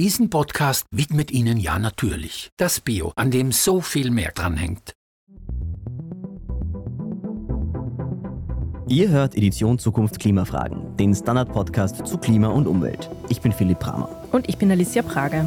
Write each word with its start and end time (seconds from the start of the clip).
Diesen 0.00 0.30
Podcast 0.30 0.86
widmet 0.90 1.30
Ihnen 1.30 1.58
ja 1.58 1.78
natürlich 1.78 2.48
das 2.56 2.80
Bio, 2.80 3.12
an 3.16 3.30
dem 3.30 3.52
so 3.52 3.82
viel 3.82 4.10
mehr 4.10 4.32
dranhängt. 4.34 4.94
Ihr 8.88 9.10
hört 9.10 9.34
Edition 9.34 9.78
Zukunft 9.78 10.18
Klimafragen, 10.18 10.96
den 10.96 11.14
Standard-Podcast 11.14 12.06
zu 12.06 12.16
Klima 12.16 12.48
und 12.48 12.66
Umwelt. 12.66 13.10
Ich 13.28 13.42
bin 13.42 13.52
Philipp 13.52 13.80
Bramer. 13.80 14.08
Und 14.32 14.48
ich 14.48 14.56
bin 14.56 14.70
Alicia 14.70 15.02
Prager. 15.02 15.46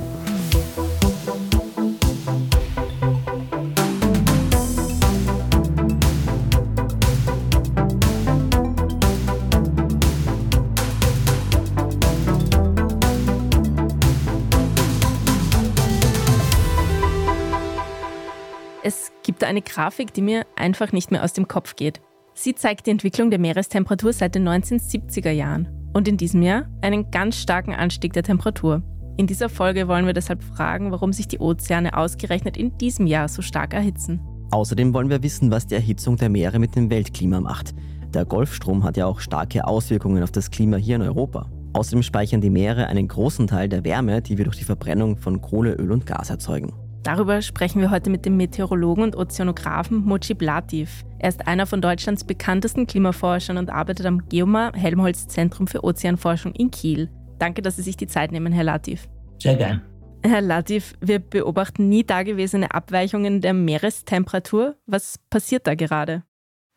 Gibt 19.43 19.49
eine 19.49 19.61
Grafik, 19.61 20.13
die 20.13 20.21
mir 20.21 20.45
einfach 20.55 20.93
nicht 20.93 21.11
mehr 21.11 21.21
aus 21.21 21.33
dem 21.33 21.49
Kopf 21.49 21.75
geht. 21.75 21.99
Sie 22.33 22.55
zeigt 22.55 22.87
die 22.87 22.91
Entwicklung 22.91 23.29
der 23.29 23.39
Meerestemperatur 23.39 24.13
seit 24.13 24.35
den 24.35 24.47
1970er 24.47 25.31
Jahren 25.31 25.67
und 25.91 26.07
in 26.07 26.15
diesem 26.15 26.41
Jahr 26.41 26.69
einen 26.79 27.11
ganz 27.11 27.35
starken 27.35 27.73
Anstieg 27.73 28.13
der 28.13 28.23
Temperatur. 28.23 28.83
In 29.17 29.27
dieser 29.27 29.49
Folge 29.49 29.89
wollen 29.89 30.05
wir 30.05 30.13
deshalb 30.13 30.41
fragen, 30.45 30.93
warum 30.93 31.11
sich 31.11 31.27
die 31.27 31.39
Ozeane 31.39 31.97
ausgerechnet 31.97 32.55
in 32.55 32.77
diesem 32.77 33.05
Jahr 33.05 33.27
so 33.27 33.41
stark 33.41 33.73
erhitzen. 33.73 34.21
Außerdem 34.51 34.93
wollen 34.93 35.09
wir 35.09 35.21
wissen, 35.23 35.51
was 35.51 35.67
die 35.67 35.75
Erhitzung 35.75 36.15
der 36.15 36.29
Meere 36.29 36.57
mit 36.57 36.77
dem 36.77 36.89
Weltklima 36.89 37.41
macht. 37.41 37.75
Der 38.13 38.23
Golfstrom 38.23 38.85
hat 38.85 38.95
ja 38.95 39.07
auch 39.07 39.19
starke 39.19 39.67
Auswirkungen 39.67 40.23
auf 40.23 40.31
das 40.31 40.51
Klima 40.51 40.77
hier 40.77 40.95
in 40.95 41.01
Europa. 41.01 41.51
Außerdem 41.73 42.01
speichern 42.03 42.39
die 42.39 42.49
Meere 42.49 42.87
einen 42.87 43.09
großen 43.09 43.47
Teil 43.47 43.67
der 43.67 43.83
Wärme, 43.83 44.21
die 44.21 44.37
wir 44.37 44.45
durch 44.45 44.59
die 44.59 44.63
Verbrennung 44.63 45.17
von 45.17 45.41
Kohle, 45.41 45.73
Öl 45.73 45.91
und 45.91 46.05
Gas 46.05 46.29
erzeugen. 46.29 46.71
Darüber 47.03 47.41
sprechen 47.41 47.81
wir 47.81 47.91
heute 47.91 48.09
mit 48.09 48.25
dem 48.25 48.37
Meteorologen 48.37 49.03
und 49.03 49.17
Ozeanographen 49.17 50.05
Mojib 50.05 50.41
Latif. 50.41 51.03
Er 51.19 51.29
ist 51.29 51.45
einer 51.47 51.65
von 51.65 51.81
Deutschlands 51.81 52.23
bekanntesten 52.23 52.87
Klimaforschern 52.87 53.57
und 53.57 53.69
arbeitet 53.69 54.05
am 54.05 54.29
Geomar 54.29 54.71
Helmholtz 54.73 55.27
Zentrum 55.27 55.67
für 55.67 55.83
Ozeanforschung 55.83 56.53
in 56.53 56.71
Kiel. 56.71 57.09
Danke, 57.39 57.61
dass 57.61 57.75
Sie 57.75 57.81
sich 57.81 57.97
die 57.97 58.07
Zeit 58.07 58.31
nehmen, 58.31 58.53
Herr 58.53 58.63
Latif. 58.63 59.09
Sehr 59.37 59.55
gern. 59.57 59.81
Herr 60.25 60.39
Latif, 60.39 60.93
wir 61.01 61.19
beobachten 61.19 61.89
nie 61.89 62.05
dagewesene 62.05 62.73
Abweichungen 62.73 63.41
der 63.41 63.53
Meerestemperatur. 63.53 64.77
Was 64.85 65.19
passiert 65.29 65.67
da 65.67 65.75
gerade? 65.75 66.23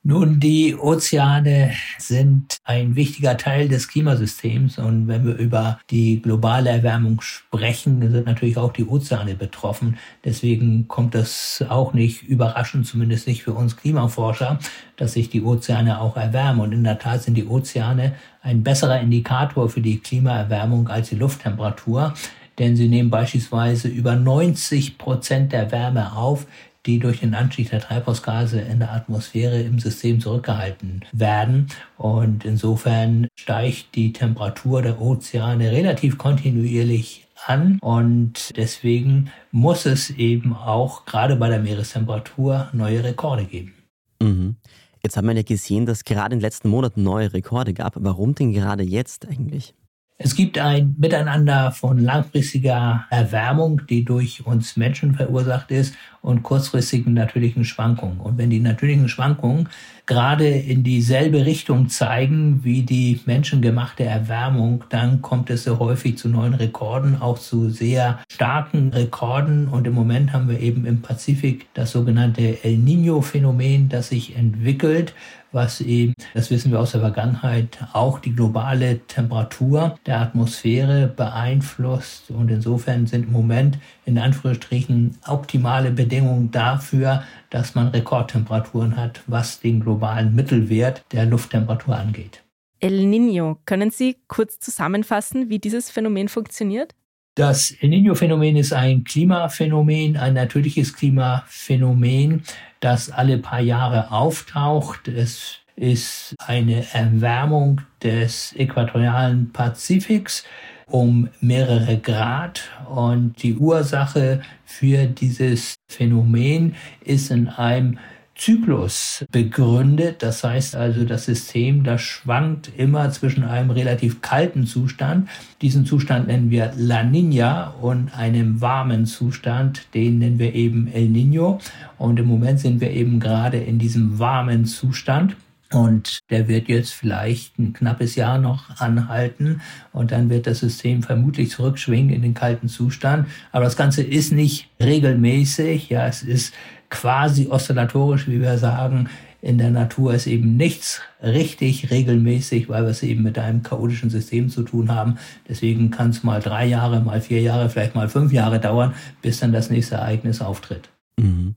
Nun, 0.08 0.38
die 0.38 0.76
Ozeane 0.76 1.72
sind 1.98 2.58
ein 2.62 2.94
wichtiger 2.94 3.36
Teil 3.36 3.68
des 3.68 3.88
Klimasystems 3.88 4.78
und 4.78 5.08
wenn 5.08 5.26
wir 5.26 5.34
über 5.34 5.80
die 5.90 6.22
globale 6.22 6.70
Erwärmung 6.70 7.20
sprechen, 7.20 8.08
sind 8.12 8.24
natürlich 8.24 8.56
auch 8.56 8.72
die 8.72 8.84
Ozeane 8.84 9.34
betroffen. 9.34 9.98
Deswegen 10.24 10.86
kommt 10.86 11.16
das 11.16 11.64
auch 11.68 11.92
nicht 11.92 12.22
überraschend, 12.22 12.86
zumindest 12.86 13.26
nicht 13.26 13.42
für 13.42 13.54
uns 13.54 13.76
Klimaforscher, 13.76 14.60
dass 14.96 15.14
sich 15.14 15.28
die 15.28 15.42
Ozeane 15.42 16.00
auch 16.00 16.16
erwärmen. 16.16 16.60
Und 16.60 16.70
in 16.70 16.84
der 16.84 17.00
Tat 17.00 17.24
sind 17.24 17.34
die 17.34 17.46
Ozeane 17.46 18.14
ein 18.42 18.62
besserer 18.62 19.00
Indikator 19.00 19.68
für 19.68 19.80
die 19.80 19.98
Klimaerwärmung 19.98 20.86
als 20.86 21.08
die 21.08 21.16
Lufttemperatur 21.16 22.14
denn 22.58 22.74
sie 22.74 22.88
nehmen 22.88 23.10
beispielsweise 23.10 23.88
über 23.88 24.16
90 24.16 24.96
Prozent 24.96 25.52
der 25.52 25.70
Wärme 25.72 26.16
auf, 26.16 26.46
die 26.86 26.98
durch 26.98 27.20
den 27.20 27.34
Anstieg 27.34 27.70
der 27.70 27.80
Treibhausgase 27.80 28.60
in 28.60 28.78
der 28.78 28.92
Atmosphäre 28.92 29.60
im 29.60 29.78
System 29.78 30.20
zurückgehalten 30.20 31.04
werden. 31.12 31.68
Und 31.98 32.44
insofern 32.44 33.28
steigt 33.38 33.94
die 33.94 34.12
Temperatur 34.12 34.82
der 34.82 35.00
Ozeane 35.00 35.72
relativ 35.72 36.18
kontinuierlich 36.18 37.26
an 37.46 37.78
und 37.80 38.56
deswegen 38.56 39.30
muss 39.52 39.86
es 39.86 40.10
eben 40.10 40.54
auch 40.54 41.04
gerade 41.04 41.36
bei 41.36 41.48
der 41.48 41.60
Meerestemperatur 41.60 42.69
neue 42.72 43.04
Rekorde 43.04 43.44
geben. 43.44 43.75
Mhm. 44.20 44.56
Jetzt 45.02 45.16
haben 45.16 45.28
wir 45.28 45.34
ja 45.34 45.42
gesehen, 45.42 45.86
dass 45.86 46.04
gerade 46.04 46.34
in 46.34 46.41
den 46.41 46.42
letzten 46.44 46.69
Monaten 46.69 47.02
neue 47.02 47.32
Rekorde 47.32 47.75
gab. 47.75 47.94
Warum 47.96 48.34
denn 48.34 48.52
gerade 48.52 48.82
jetzt 48.82 49.28
eigentlich? 49.28 49.75
Es 50.19 50.34
gibt 50.34 50.59
ein 50.59 50.94
Miteinander 50.99 51.72
von 51.72 51.99
langfristiger 51.99 53.04
Erwärmung, 53.10 53.82
die 53.88 54.03
durch 54.03 54.47
uns 54.47 54.78
Menschen 54.78 55.15
verursacht 55.15 55.71
ist, 55.71 55.94
und 56.27 56.43
kurzfristigen 56.43 57.15
natürlichen 57.15 57.65
Schwankungen. 57.65 58.19
Und 58.19 58.37
wenn 58.37 58.50
die 58.50 58.59
natürlichen 58.59 59.09
Schwankungen 59.09 59.69
gerade 60.06 60.49
in 60.49 60.82
dieselbe 60.82 61.47
Richtung 61.47 61.88
zeigen 61.88 62.65
wie 62.65 62.82
die 62.82 63.21
menschengemachte 63.26 64.03
Erwärmung, 64.03 64.82
dann 64.88 65.22
kommt 65.22 65.50
es 65.50 65.65
sehr 65.65 65.78
häufig 65.78 66.19
zu 66.19 66.28
neuen 66.28 66.55
Rekorden, 66.55 67.22
auch 67.22 67.38
zu 67.38 67.71
sehr 67.71 68.19
starken 68.28 68.88
Rekorden. 68.93 69.69
Und 69.69 69.87
im 69.87 69.94
Moment 69.94 70.32
haben 70.32 70.49
wir 70.49 70.59
eben 70.59 70.84
im 70.84 71.00
Pazifik 71.00 71.69
das 71.75 71.93
sogenannte 71.93 72.65
El 72.65 72.78
Niño-Phänomen, 72.78 73.88
das 73.88 74.09
sich 74.09 74.34
entwickelt, 74.34 75.15
was 75.56 75.81
eben, 75.81 76.12
das 76.34 76.50
wissen 76.50 76.71
wir 76.71 76.78
aus 76.78 76.93
der 76.93 77.00
Vergangenheit, 77.00 77.78
auch 77.94 78.21
die 78.21 78.34
globale 78.34 79.00
Temperatur 79.06 79.99
der 80.05 80.21
Atmosphäre 80.21 81.09
beeinflusst. 81.09 82.31
Und 82.31 82.50
insofern 82.50 83.06
sind 83.06 83.25
im 83.25 83.33
Moment 83.33 83.78
in 84.05 84.19
Anführungsstrichen 84.19 85.17
optimale 85.27 85.91
Bedingungen 85.91 86.50
dafür, 86.50 87.25
dass 87.50 87.75
man 87.75 87.89
Rekordtemperaturen 87.89 88.97
hat, 88.97 89.22
was 89.27 89.59
den 89.59 89.81
globalen 89.81 90.34
Mittelwert 90.34 91.03
der 91.11 91.25
Lufttemperatur 91.25 91.97
angeht. 91.97 92.43
El 92.78 93.06
Niño, 93.06 93.56
können 93.65 93.91
Sie 93.91 94.17
kurz 94.28 94.61
zusammenfassen, 94.61 95.49
wie 95.49 95.59
dieses 95.59 95.91
Phänomen 95.91 96.28
funktioniert? 96.28 96.94
Das 97.34 97.71
El 97.81 97.91
Niño-Phänomen 97.91 98.56
ist 98.56 98.73
ein 98.73 99.05
Klimaphänomen, 99.05 100.17
ein 100.17 100.33
natürliches 100.33 100.94
Klimaphänomen, 100.94 102.43
das 102.86 103.10
alle 103.10 103.38
paar 103.38 103.58
Jahre 103.58 104.12
auftaucht. 104.12 105.08
Es 105.08 105.56
ist 105.74 106.36
eine 106.38 106.86
Erwärmung 106.92 107.80
des 108.00 108.54
äquatorialen 108.56 109.52
Pazifiks 109.52 110.44
um 110.86 111.28
mehrere 111.41 111.98
Grad 111.98 112.70
und 112.88 113.42
die 113.42 113.56
Ursache 113.56 114.41
für 114.64 115.06
dieses 115.06 115.75
Phänomen 115.88 116.76
ist 117.04 117.32
in 117.32 117.48
einem 117.48 117.98
Zyklus 118.36 119.24
begründet. 119.32 120.22
Das 120.22 120.44
heißt 120.44 120.76
also, 120.76 121.04
das 121.04 121.24
System, 121.24 121.84
das 121.84 122.02
schwankt 122.02 122.70
immer 122.76 123.10
zwischen 123.10 123.44
einem 123.44 123.70
relativ 123.70 124.20
kalten 124.20 124.66
Zustand, 124.66 125.28
diesen 125.62 125.86
Zustand 125.86 126.28
nennen 126.28 126.50
wir 126.50 126.72
La 126.76 127.02
Nina, 127.02 127.70
und 127.80 128.16
einem 128.16 128.60
warmen 128.60 129.06
Zustand, 129.06 129.86
den 129.94 130.19
nennen 130.19 130.38
wir 130.38 130.54
eben 130.54 130.88
El 130.88 131.08
Nino. 131.08 131.58
Und 131.98 132.20
im 132.20 132.26
Moment 132.26 132.60
sind 132.60 132.80
wir 132.80 132.91
eben 132.91 133.20
gerade 133.20 133.58
in 133.58 133.78
diesem 133.78 134.19
warmen 134.19 134.66
Zustand. 134.66 135.36
Und 135.72 136.20
der 136.30 136.46
wird 136.46 136.69
jetzt 136.69 136.92
vielleicht 136.92 137.58
ein 137.58 137.72
knappes 137.72 138.14
Jahr 138.14 138.38
noch 138.38 138.78
anhalten 138.78 139.60
und 139.92 140.12
dann 140.12 140.30
wird 140.30 140.46
das 140.46 140.60
System 140.60 141.02
vermutlich 141.02 141.50
zurückschwingen 141.50 142.14
in 142.14 142.22
den 142.22 142.34
kalten 142.34 142.69
Zustand. 142.69 143.26
Aber 143.50 143.64
das 143.64 143.76
Ganze 143.76 144.04
ist 144.04 144.30
nicht 144.30 144.69
regelmäßig. 144.80 145.88
Ja, 145.88 146.06
es 146.06 146.22
ist 146.22 146.54
quasi 146.91 147.48
oszillatorisch, 147.48 148.28
wie 148.28 148.41
wir 148.41 148.58
sagen. 148.58 149.08
In 149.42 149.58
der 149.58 149.70
Natur 149.70 150.14
ist 150.14 150.26
eben 150.26 150.56
nichts 150.56 151.00
richtig 151.22 151.91
regelmäßig, 151.91 152.69
weil 152.69 152.82
wir 152.82 152.91
es 152.91 153.02
eben 153.02 153.22
mit 153.22 153.38
einem 153.38 153.62
chaotischen 153.62 154.10
System 154.10 154.48
zu 154.48 154.62
tun 154.62 154.92
haben. 154.92 155.19
Deswegen 155.48 155.91
kann 155.91 156.10
es 156.10 156.25
mal 156.25 156.41
drei 156.41 156.66
Jahre, 156.66 157.00
mal 157.00 157.20
vier 157.20 157.42
Jahre, 157.42 157.69
vielleicht 157.69 157.94
mal 157.94 158.08
fünf 158.08 158.32
Jahre 158.32 158.58
dauern, 158.58 158.94
bis 159.22 159.38
dann 159.38 159.52
das 159.52 159.70
nächste 159.70 159.96
Ereignis 159.96 160.41
auftritt. 160.41 160.88
Mhm. 161.19 161.54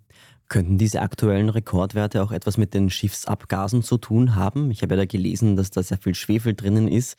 Könnten 0.50 0.78
diese 0.78 1.02
aktuellen 1.02 1.50
Rekordwerte 1.50 2.24
auch 2.24 2.32
etwas 2.32 2.58
mit 2.58 2.74
den 2.74 2.90
Schiffsabgasen 2.90 3.84
zu 3.84 3.98
tun 3.98 4.36
haben? 4.36 4.72
Ich 4.72 4.82
habe 4.82 4.96
ja 4.96 5.02
da 5.02 5.06
gelesen, 5.06 5.56
dass 5.56 5.70
da 5.70 5.84
sehr 5.84 6.00
viel 6.00 6.16
Schwefel 6.16 6.56
drinnen 6.56 6.88
ist 6.88 7.18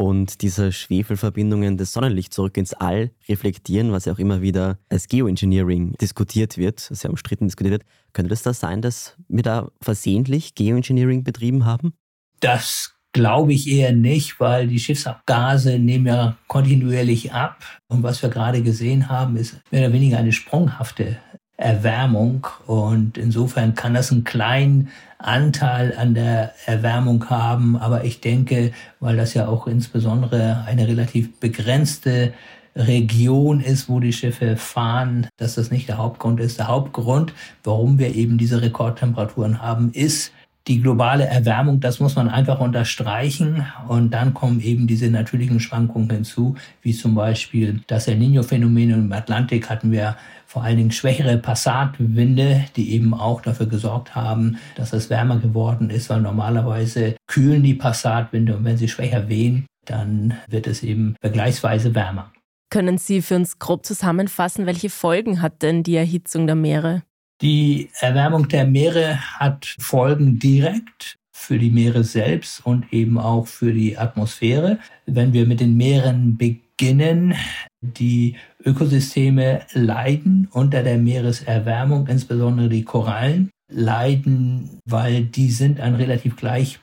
und 0.00 0.40
diese 0.40 0.72
Schwefelverbindungen 0.72 1.76
des 1.76 1.92
Sonnenlichts 1.92 2.34
zurück 2.34 2.56
ins 2.56 2.72
All 2.72 3.10
reflektieren, 3.28 3.92
was 3.92 4.06
ja 4.06 4.14
auch 4.14 4.18
immer 4.18 4.40
wieder 4.40 4.78
als 4.88 5.08
Geoengineering 5.08 5.92
diskutiert 6.00 6.56
wird, 6.56 6.80
sehr 6.80 7.10
umstritten 7.10 7.48
diskutiert 7.48 7.72
wird. 7.72 7.84
Könnte 8.14 8.30
das 8.30 8.40
da 8.40 8.54
sein, 8.54 8.80
dass 8.80 9.18
wir 9.28 9.42
da 9.42 9.70
versehentlich 9.82 10.54
Geoengineering 10.54 11.22
betrieben 11.22 11.66
haben? 11.66 11.92
Das 12.40 12.94
glaube 13.12 13.52
ich 13.52 13.68
eher 13.68 13.92
nicht, 13.92 14.40
weil 14.40 14.68
die 14.68 14.78
Schiffsabgase 14.78 15.78
nehmen 15.78 16.06
ja 16.06 16.38
kontinuierlich 16.46 17.34
ab. 17.34 17.62
Und 17.88 18.02
was 18.02 18.22
wir 18.22 18.30
gerade 18.30 18.62
gesehen 18.62 19.10
haben, 19.10 19.36
ist 19.36 19.60
mehr 19.70 19.82
oder 19.82 19.92
weniger 19.92 20.16
eine 20.16 20.32
sprunghafte 20.32 21.18
Erwärmung. 21.60 22.46
Und 22.66 23.18
insofern 23.18 23.74
kann 23.74 23.94
das 23.94 24.10
einen 24.10 24.24
kleinen 24.24 24.88
Anteil 25.18 25.94
an 25.96 26.14
der 26.14 26.52
Erwärmung 26.66 27.28
haben. 27.28 27.76
Aber 27.76 28.04
ich 28.04 28.20
denke, 28.20 28.72
weil 28.98 29.16
das 29.16 29.34
ja 29.34 29.48
auch 29.48 29.66
insbesondere 29.66 30.64
eine 30.66 30.88
relativ 30.88 31.38
begrenzte 31.38 32.32
Region 32.76 33.60
ist, 33.60 33.88
wo 33.88 34.00
die 34.00 34.12
Schiffe 34.12 34.56
fahren, 34.56 35.26
dass 35.36 35.56
das 35.56 35.70
nicht 35.70 35.88
der 35.88 35.98
Hauptgrund 35.98 36.40
ist. 36.40 36.58
Der 36.58 36.68
Hauptgrund, 36.68 37.32
warum 37.64 37.98
wir 37.98 38.14
eben 38.14 38.38
diese 38.38 38.62
Rekordtemperaturen 38.62 39.60
haben, 39.60 39.92
ist 39.92 40.32
die 40.70 40.80
globale 40.80 41.26
Erwärmung, 41.26 41.80
das 41.80 41.98
muss 41.98 42.14
man 42.14 42.28
einfach 42.28 42.60
unterstreichen. 42.60 43.66
Und 43.88 44.14
dann 44.14 44.34
kommen 44.34 44.60
eben 44.60 44.86
diese 44.86 45.10
natürlichen 45.10 45.58
Schwankungen 45.58 46.08
hinzu, 46.08 46.54
wie 46.80 46.92
zum 46.94 47.16
Beispiel 47.16 47.80
das 47.88 48.06
El 48.06 48.18
Nino-Phänomen 48.18 48.90
im 48.90 49.12
Atlantik 49.12 49.68
hatten 49.68 49.90
wir 49.90 50.16
vor 50.46 50.62
allen 50.62 50.76
Dingen 50.76 50.92
schwächere 50.92 51.38
Passatwinde, 51.38 52.66
die 52.76 52.92
eben 52.92 53.14
auch 53.14 53.40
dafür 53.40 53.66
gesorgt 53.66 54.14
haben, 54.14 54.58
dass 54.76 54.92
es 54.92 55.10
wärmer 55.10 55.38
geworden 55.38 55.90
ist, 55.90 56.08
weil 56.08 56.20
normalerweise 56.20 57.16
kühlen 57.26 57.64
die 57.64 57.74
Passatwinde 57.74 58.56
und 58.56 58.64
wenn 58.64 58.76
sie 58.76 58.88
schwächer 58.88 59.28
wehen, 59.28 59.66
dann 59.86 60.34
wird 60.48 60.68
es 60.68 60.84
eben 60.84 61.16
vergleichsweise 61.20 61.96
wärmer. 61.96 62.32
Können 62.70 62.98
Sie 62.98 63.22
für 63.22 63.34
uns 63.34 63.58
grob 63.58 63.84
zusammenfassen, 63.84 64.66
welche 64.66 64.90
Folgen 64.90 65.42
hat 65.42 65.62
denn 65.62 65.82
die 65.82 65.96
Erhitzung 65.96 66.46
der 66.46 66.54
Meere? 66.54 67.02
Die 67.42 67.88
Erwärmung 68.00 68.48
der 68.48 68.66
Meere 68.66 69.18
hat 69.38 69.74
Folgen 69.78 70.38
direkt 70.38 71.16
für 71.32 71.58
die 71.58 71.70
Meere 71.70 72.04
selbst 72.04 72.64
und 72.66 72.92
eben 72.92 73.16
auch 73.18 73.46
für 73.46 73.72
die 73.72 73.96
Atmosphäre. 73.96 74.78
Wenn 75.06 75.32
wir 75.32 75.46
mit 75.46 75.60
den 75.60 75.74
Meeren 75.74 76.36
beginnen, 76.36 77.34
die 77.80 78.36
Ökosysteme 78.62 79.62
leiden 79.72 80.48
unter 80.52 80.82
der 80.82 80.98
Meereserwärmung, 80.98 82.08
insbesondere 82.08 82.68
die 82.68 82.84
Korallen 82.84 83.48
leiden, 83.72 84.78
weil 84.84 85.24
die 85.24 85.50
sind 85.50 85.80
an 85.80 85.94
relativ 85.94 86.36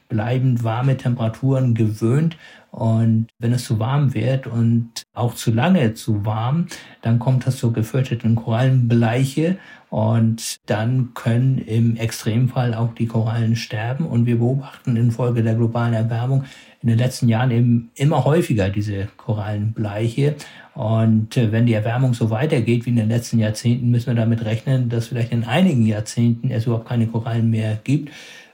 gleichbleibend 0.09 0.63
warme 0.63 0.98
Temperaturen 0.98 1.74
gewöhnt 1.74 2.38
und 2.71 3.27
wenn 3.39 3.54
es 3.54 3.65
zu 3.65 3.80
warm 3.80 4.13
wird 4.13 4.45
und 4.45 5.04
auch 5.13 5.33
zu 5.33 5.51
lange 5.51 5.94
zu 5.94 6.25
warm, 6.25 6.68
dann 7.01 7.18
kommt 7.18 7.48
das 7.48 7.57
zur 7.57 7.74
gefürchteten 7.74 8.36
Korallenbleiche 8.36 9.57
und 9.89 10.57
dann 10.68 11.13
können 11.13 11.57
im 11.59 11.95
Extremfall 11.95 12.75
auch 12.75 12.94
die 12.94 13.07
Korallen 13.07 13.56
sterben. 13.56 14.06
Und 14.06 14.25
wir 14.25 14.38
beobachten 14.38 14.98
infolge 14.98 15.42
der 15.44 15.56
globalen 15.56 15.94
Erwärmung 15.94 16.44
in 16.81 16.89
den 16.89 17.00
letzten 17.00 17.30
Jahren 17.30 17.51
eben 17.51 17.89
immer 17.95 18.25
häufiger 18.25 18.69
diese 18.69 19.07
Korallenbleiche. 19.18 20.36
Und 20.75 21.36
äh, 21.36 21.51
wenn 21.51 21.65
die 21.65 21.74
Erwärmung 21.74 22.13
so 22.13 22.30
weitergeht 22.30 22.86
wie 22.86 22.92
in 22.92 22.98
den 22.98 23.09
letzten 23.09 23.39
Jahrzehnten, 23.39 23.89
müssen 23.89 24.07
wir 24.07 24.13
damit 24.13 24.45
rechnen, 24.45 24.89
dass 24.89 25.07
vielleicht 25.07 25.31
in 25.31 25.45
einigen 25.45 25.86
Jahrzehnten 25.86 26.51
es 26.51 26.68
überhaupt 26.68 26.88
keine 26.88 27.07
Korallen 27.07 27.50
mehr 27.50 27.80
gibt 27.83 28.12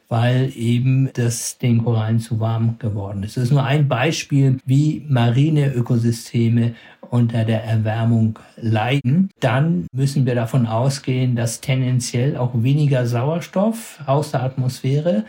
weil 0.10 0.52
eben 0.56 1.10
das 1.14 1.58
den 1.58 1.84
Korallen 1.84 2.20
zu 2.20 2.40
warm 2.40 2.78
geworden 2.80 3.24
ist. 3.24 3.38
Das 3.38 3.46
ist 3.46 3.52
nur 3.52 3.64
ein 3.64 3.88
Beispiel, 3.88 4.60
wie 4.66 5.06
marine 5.08 5.74
Ökosysteme 5.74 6.76
unter 7.10 7.46
der 7.46 7.64
Erwärmung 7.64 8.40
leiden. 8.58 9.30
Dann 9.40 9.88
müssen 9.94 10.26
wir 10.26 10.36
davon 10.36 10.66
ausgehen, 10.66 11.36
dass 11.36 11.62
tendenziell 11.62 12.38
auch 12.38 12.52
weniger 12.56 13.06
Sauerstoff 13.06 14.00
aus 14.06 14.32
der 14.32 14.44
Atmosphäre 14.44 15.26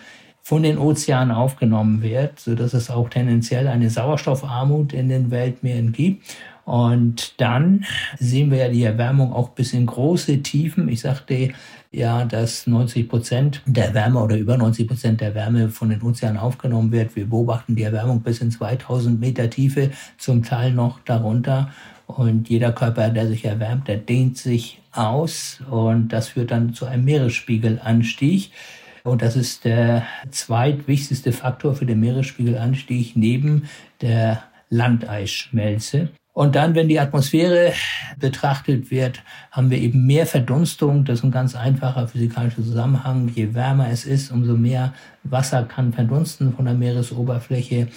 von 0.46 0.62
den 0.62 0.76
Ozeanen 0.76 1.34
aufgenommen 1.34 2.02
wird, 2.02 2.38
so 2.38 2.54
dass 2.54 2.74
es 2.74 2.90
auch 2.90 3.08
tendenziell 3.08 3.66
eine 3.66 3.88
Sauerstoffarmut 3.88 4.92
in 4.92 5.08
den 5.08 5.30
Weltmeeren 5.30 5.92
gibt. 5.92 6.36
Und 6.66 7.40
dann 7.40 7.86
sehen 8.18 8.50
wir 8.50 8.58
ja 8.58 8.68
die 8.68 8.84
Erwärmung 8.84 9.32
auch 9.32 9.50
bis 9.50 9.72
in 9.72 9.86
große 9.86 10.42
Tiefen. 10.42 10.88
Ich 10.88 11.00
sagte 11.00 11.50
ja, 11.90 12.26
dass 12.26 12.66
90 12.66 13.08
Prozent 13.08 13.62
der 13.64 13.94
Wärme 13.94 14.20
oder 14.22 14.36
über 14.36 14.58
90 14.58 14.86
Prozent 14.86 15.20
der 15.22 15.34
Wärme 15.34 15.70
von 15.70 15.88
den 15.88 16.02
Ozeanen 16.02 16.38
aufgenommen 16.38 16.92
wird. 16.92 17.16
Wir 17.16 17.26
beobachten 17.26 17.74
die 17.74 17.82
Erwärmung 17.82 18.20
bis 18.20 18.40
in 18.40 18.50
2000 18.50 19.18
Meter 19.18 19.48
Tiefe, 19.48 19.92
zum 20.18 20.42
Teil 20.42 20.72
noch 20.72 21.00
darunter. 21.00 21.70
Und 22.06 22.50
jeder 22.50 22.72
Körper, 22.72 23.08
der 23.08 23.28
sich 23.28 23.46
erwärmt, 23.46 23.88
der 23.88 23.96
dehnt 23.96 24.36
sich 24.36 24.82
aus 24.92 25.60
und 25.70 26.08
das 26.08 26.28
führt 26.28 26.50
dann 26.50 26.74
zu 26.74 26.84
einem 26.84 27.04
Meeresspiegelanstieg. 27.04 28.50
Und 29.04 29.20
das 29.20 29.36
ist 29.36 29.66
der 29.66 30.06
zweitwichtigste 30.30 31.32
Faktor 31.32 31.74
für 31.74 31.84
den 31.84 32.00
Meeresspiegelanstieg 32.00 33.16
neben 33.16 33.68
der 34.00 34.42
Landeisschmelze. 34.70 36.08
Und 36.32 36.56
dann, 36.56 36.74
wenn 36.74 36.88
die 36.88 36.98
Atmosphäre 36.98 37.74
betrachtet 38.18 38.90
wird, 38.90 39.22
haben 39.52 39.70
wir 39.70 39.78
eben 39.78 40.06
mehr 40.06 40.26
Verdunstung. 40.26 41.04
Das 41.04 41.20
ist 41.20 41.24
ein 41.24 41.30
ganz 41.30 41.54
einfacher 41.54 42.08
physikalischer 42.08 42.62
Zusammenhang. 42.62 43.30
Je 43.32 43.54
wärmer 43.54 43.88
es 43.90 44.04
ist, 44.04 44.32
umso 44.32 44.56
mehr 44.56 44.94
Wasser 45.22 45.62
kann 45.64 45.92
verdunsten 45.92 46.54
von 46.54 46.64
der 46.64 46.74
Meeresoberfläche. 46.74 47.88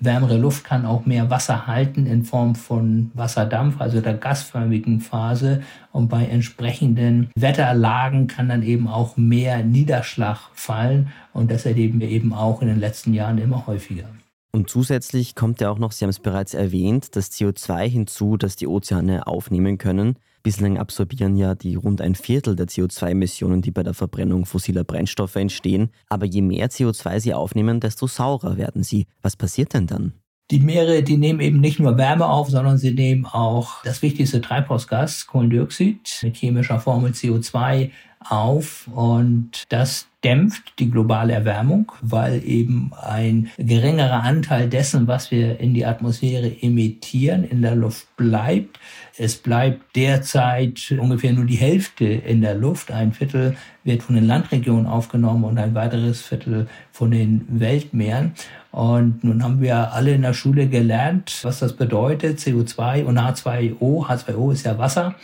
Wärmere 0.00 0.38
Luft 0.38 0.64
kann 0.64 0.86
auch 0.86 1.04
mehr 1.04 1.28
Wasser 1.28 1.66
halten 1.66 2.06
in 2.06 2.24
Form 2.24 2.54
von 2.54 3.10
Wasserdampf, 3.14 3.80
also 3.80 4.00
der 4.00 4.14
gasförmigen 4.14 5.00
Phase. 5.00 5.62
Und 5.92 6.08
bei 6.08 6.24
entsprechenden 6.24 7.30
Wetterlagen 7.36 8.26
kann 8.26 8.48
dann 8.48 8.62
eben 8.62 8.88
auch 8.88 9.16
mehr 9.16 9.62
Niederschlag 9.62 10.38
fallen. 10.54 11.08
Und 11.34 11.50
das 11.50 11.66
erleben 11.66 12.00
wir 12.00 12.08
eben 12.08 12.32
auch 12.32 12.62
in 12.62 12.68
den 12.68 12.80
letzten 12.80 13.12
Jahren 13.12 13.38
immer 13.38 13.66
häufiger. 13.66 14.08
Und 14.52 14.68
zusätzlich 14.68 15.34
kommt 15.34 15.60
ja 15.60 15.70
auch 15.70 15.78
noch, 15.78 15.92
Sie 15.92 16.04
haben 16.04 16.10
es 16.10 16.18
bereits 16.18 16.54
erwähnt, 16.54 17.14
das 17.14 17.30
CO2 17.30 17.88
hinzu, 17.88 18.36
das 18.36 18.56
die 18.56 18.66
Ozeane 18.66 19.26
aufnehmen 19.26 19.78
können. 19.78 20.16
Bislang 20.42 20.78
absorbieren 20.78 21.36
ja 21.36 21.54
die 21.54 21.74
rund 21.74 22.00
ein 22.00 22.14
Viertel 22.14 22.56
der 22.56 22.66
CO2-Emissionen, 22.66 23.60
die 23.60 23.70
bei 23.70 23.82
der 23.82 23.92
Verbrennung 23.92 24.46
fossiler 24.46 24.84
Brennstoffe 24.84 25.36
entstehen. 25.36 25.90
Aber 26.08 26.24
je 26.24 26.40
mehr 26.40 26.70
CO2 26.70 27.20
sie 27.20 27.34
aufnehmen, 27.34 27.80
desto 27.80 28.06
saurer 28.06 28.56
werden 28.56 28.82
sie. 28.82 29.06
Was 29.20 29.36
passiert 29.36 29.74
denn 29.74 29.86
dann? 29.86 30.14
Die 30.50 30.58
Meere, 30.58 31.02
die 31.04 31.16
nehmen 31.16 31.40
eben 31.40 31.60
nicht 31.60 31.78
nur 31.78 31.96
Wärme 31.96 32.26
auf, 32.26 32.48
sondern 32.48 32.76
sie 32.76 32.92
nehmen 32.92 33.24
auch 33.24 33.84
das 33.84 34.02
wichtigste 34.02 34.40
Treibhausgas, 34.40 35.26
Kohlendioxid, 35.28 36.20
mit 36.22 36.36
chemischer 36.36 36.80
Formel 36.80 37.12
CO2 37.12 37.90
auf 38.28 38.86
und 38.94 39.64
das 39.70 40.06
dämpft 40.22 40.78
die 40.78 40.90
globale 40.90 41.32
Erwärmung, 41.32 41.92
weil 42.02 42.44
eben 42.44 42.92
ein 43.00 43.48
geringerer 43.56 44.22
Anteil 44.22 44.68
dessen, 44.68 45.06
was 45.06 45.30
wir 45.30 45.58
in 45.58 45.72
die 45.72 45.86
Atmosphäre 45.86 46.54
emittieren, 46.60 47.44
in 47.44 47.62
der 47.62 47.74
Luft 47.74 48.14
bleibt. 48.16 48.78
Es 49.16 49.36
bleibt 49.36 49.96
derzeit 49.96 50.94
ungefähr 50.98 51.32
nur 51.32 51.46
die 51.46 51.56
Hälfte 51.56 52.04
in 52.04 52.42
der 52.42 52.54
Luft. 52.54 52.90
Ein 52.90 53.12
Viertel 53.12 53.56
wird 53.82 54.02
von 54.02 54.14
den 54.14 54.26
Landregionen 54.26 54.86
aufgenommen 54.86 55.44
und 55.44 55.58
ein 55.58 55.74
weiteres 55.74 56.20
Viertel 56.20 56.68
von 56.92 57.10
den 57.10 57.46
Weltmeeren. 57.48 58.32
Und 58.70 59.24
nun 59.24 59.42
haben 59.42 59.62
wir 59.62 59.92
alle 59.94 60.12
in 60.12 60.22
der 60.22 60.34
Schule 60.34 60.68
gelernt, 60.68 61.40
was 61.42 61.60
das 61.60 61.74
bedeutet, 61.74 62.38
CO2 62.38 63.04
und 63.04 63.18
H2O. 63.18 64.06
H2O 64.06 64.52
ist 64.52 64.66
ja 64.66 64.76
Wasser 64.76 65.14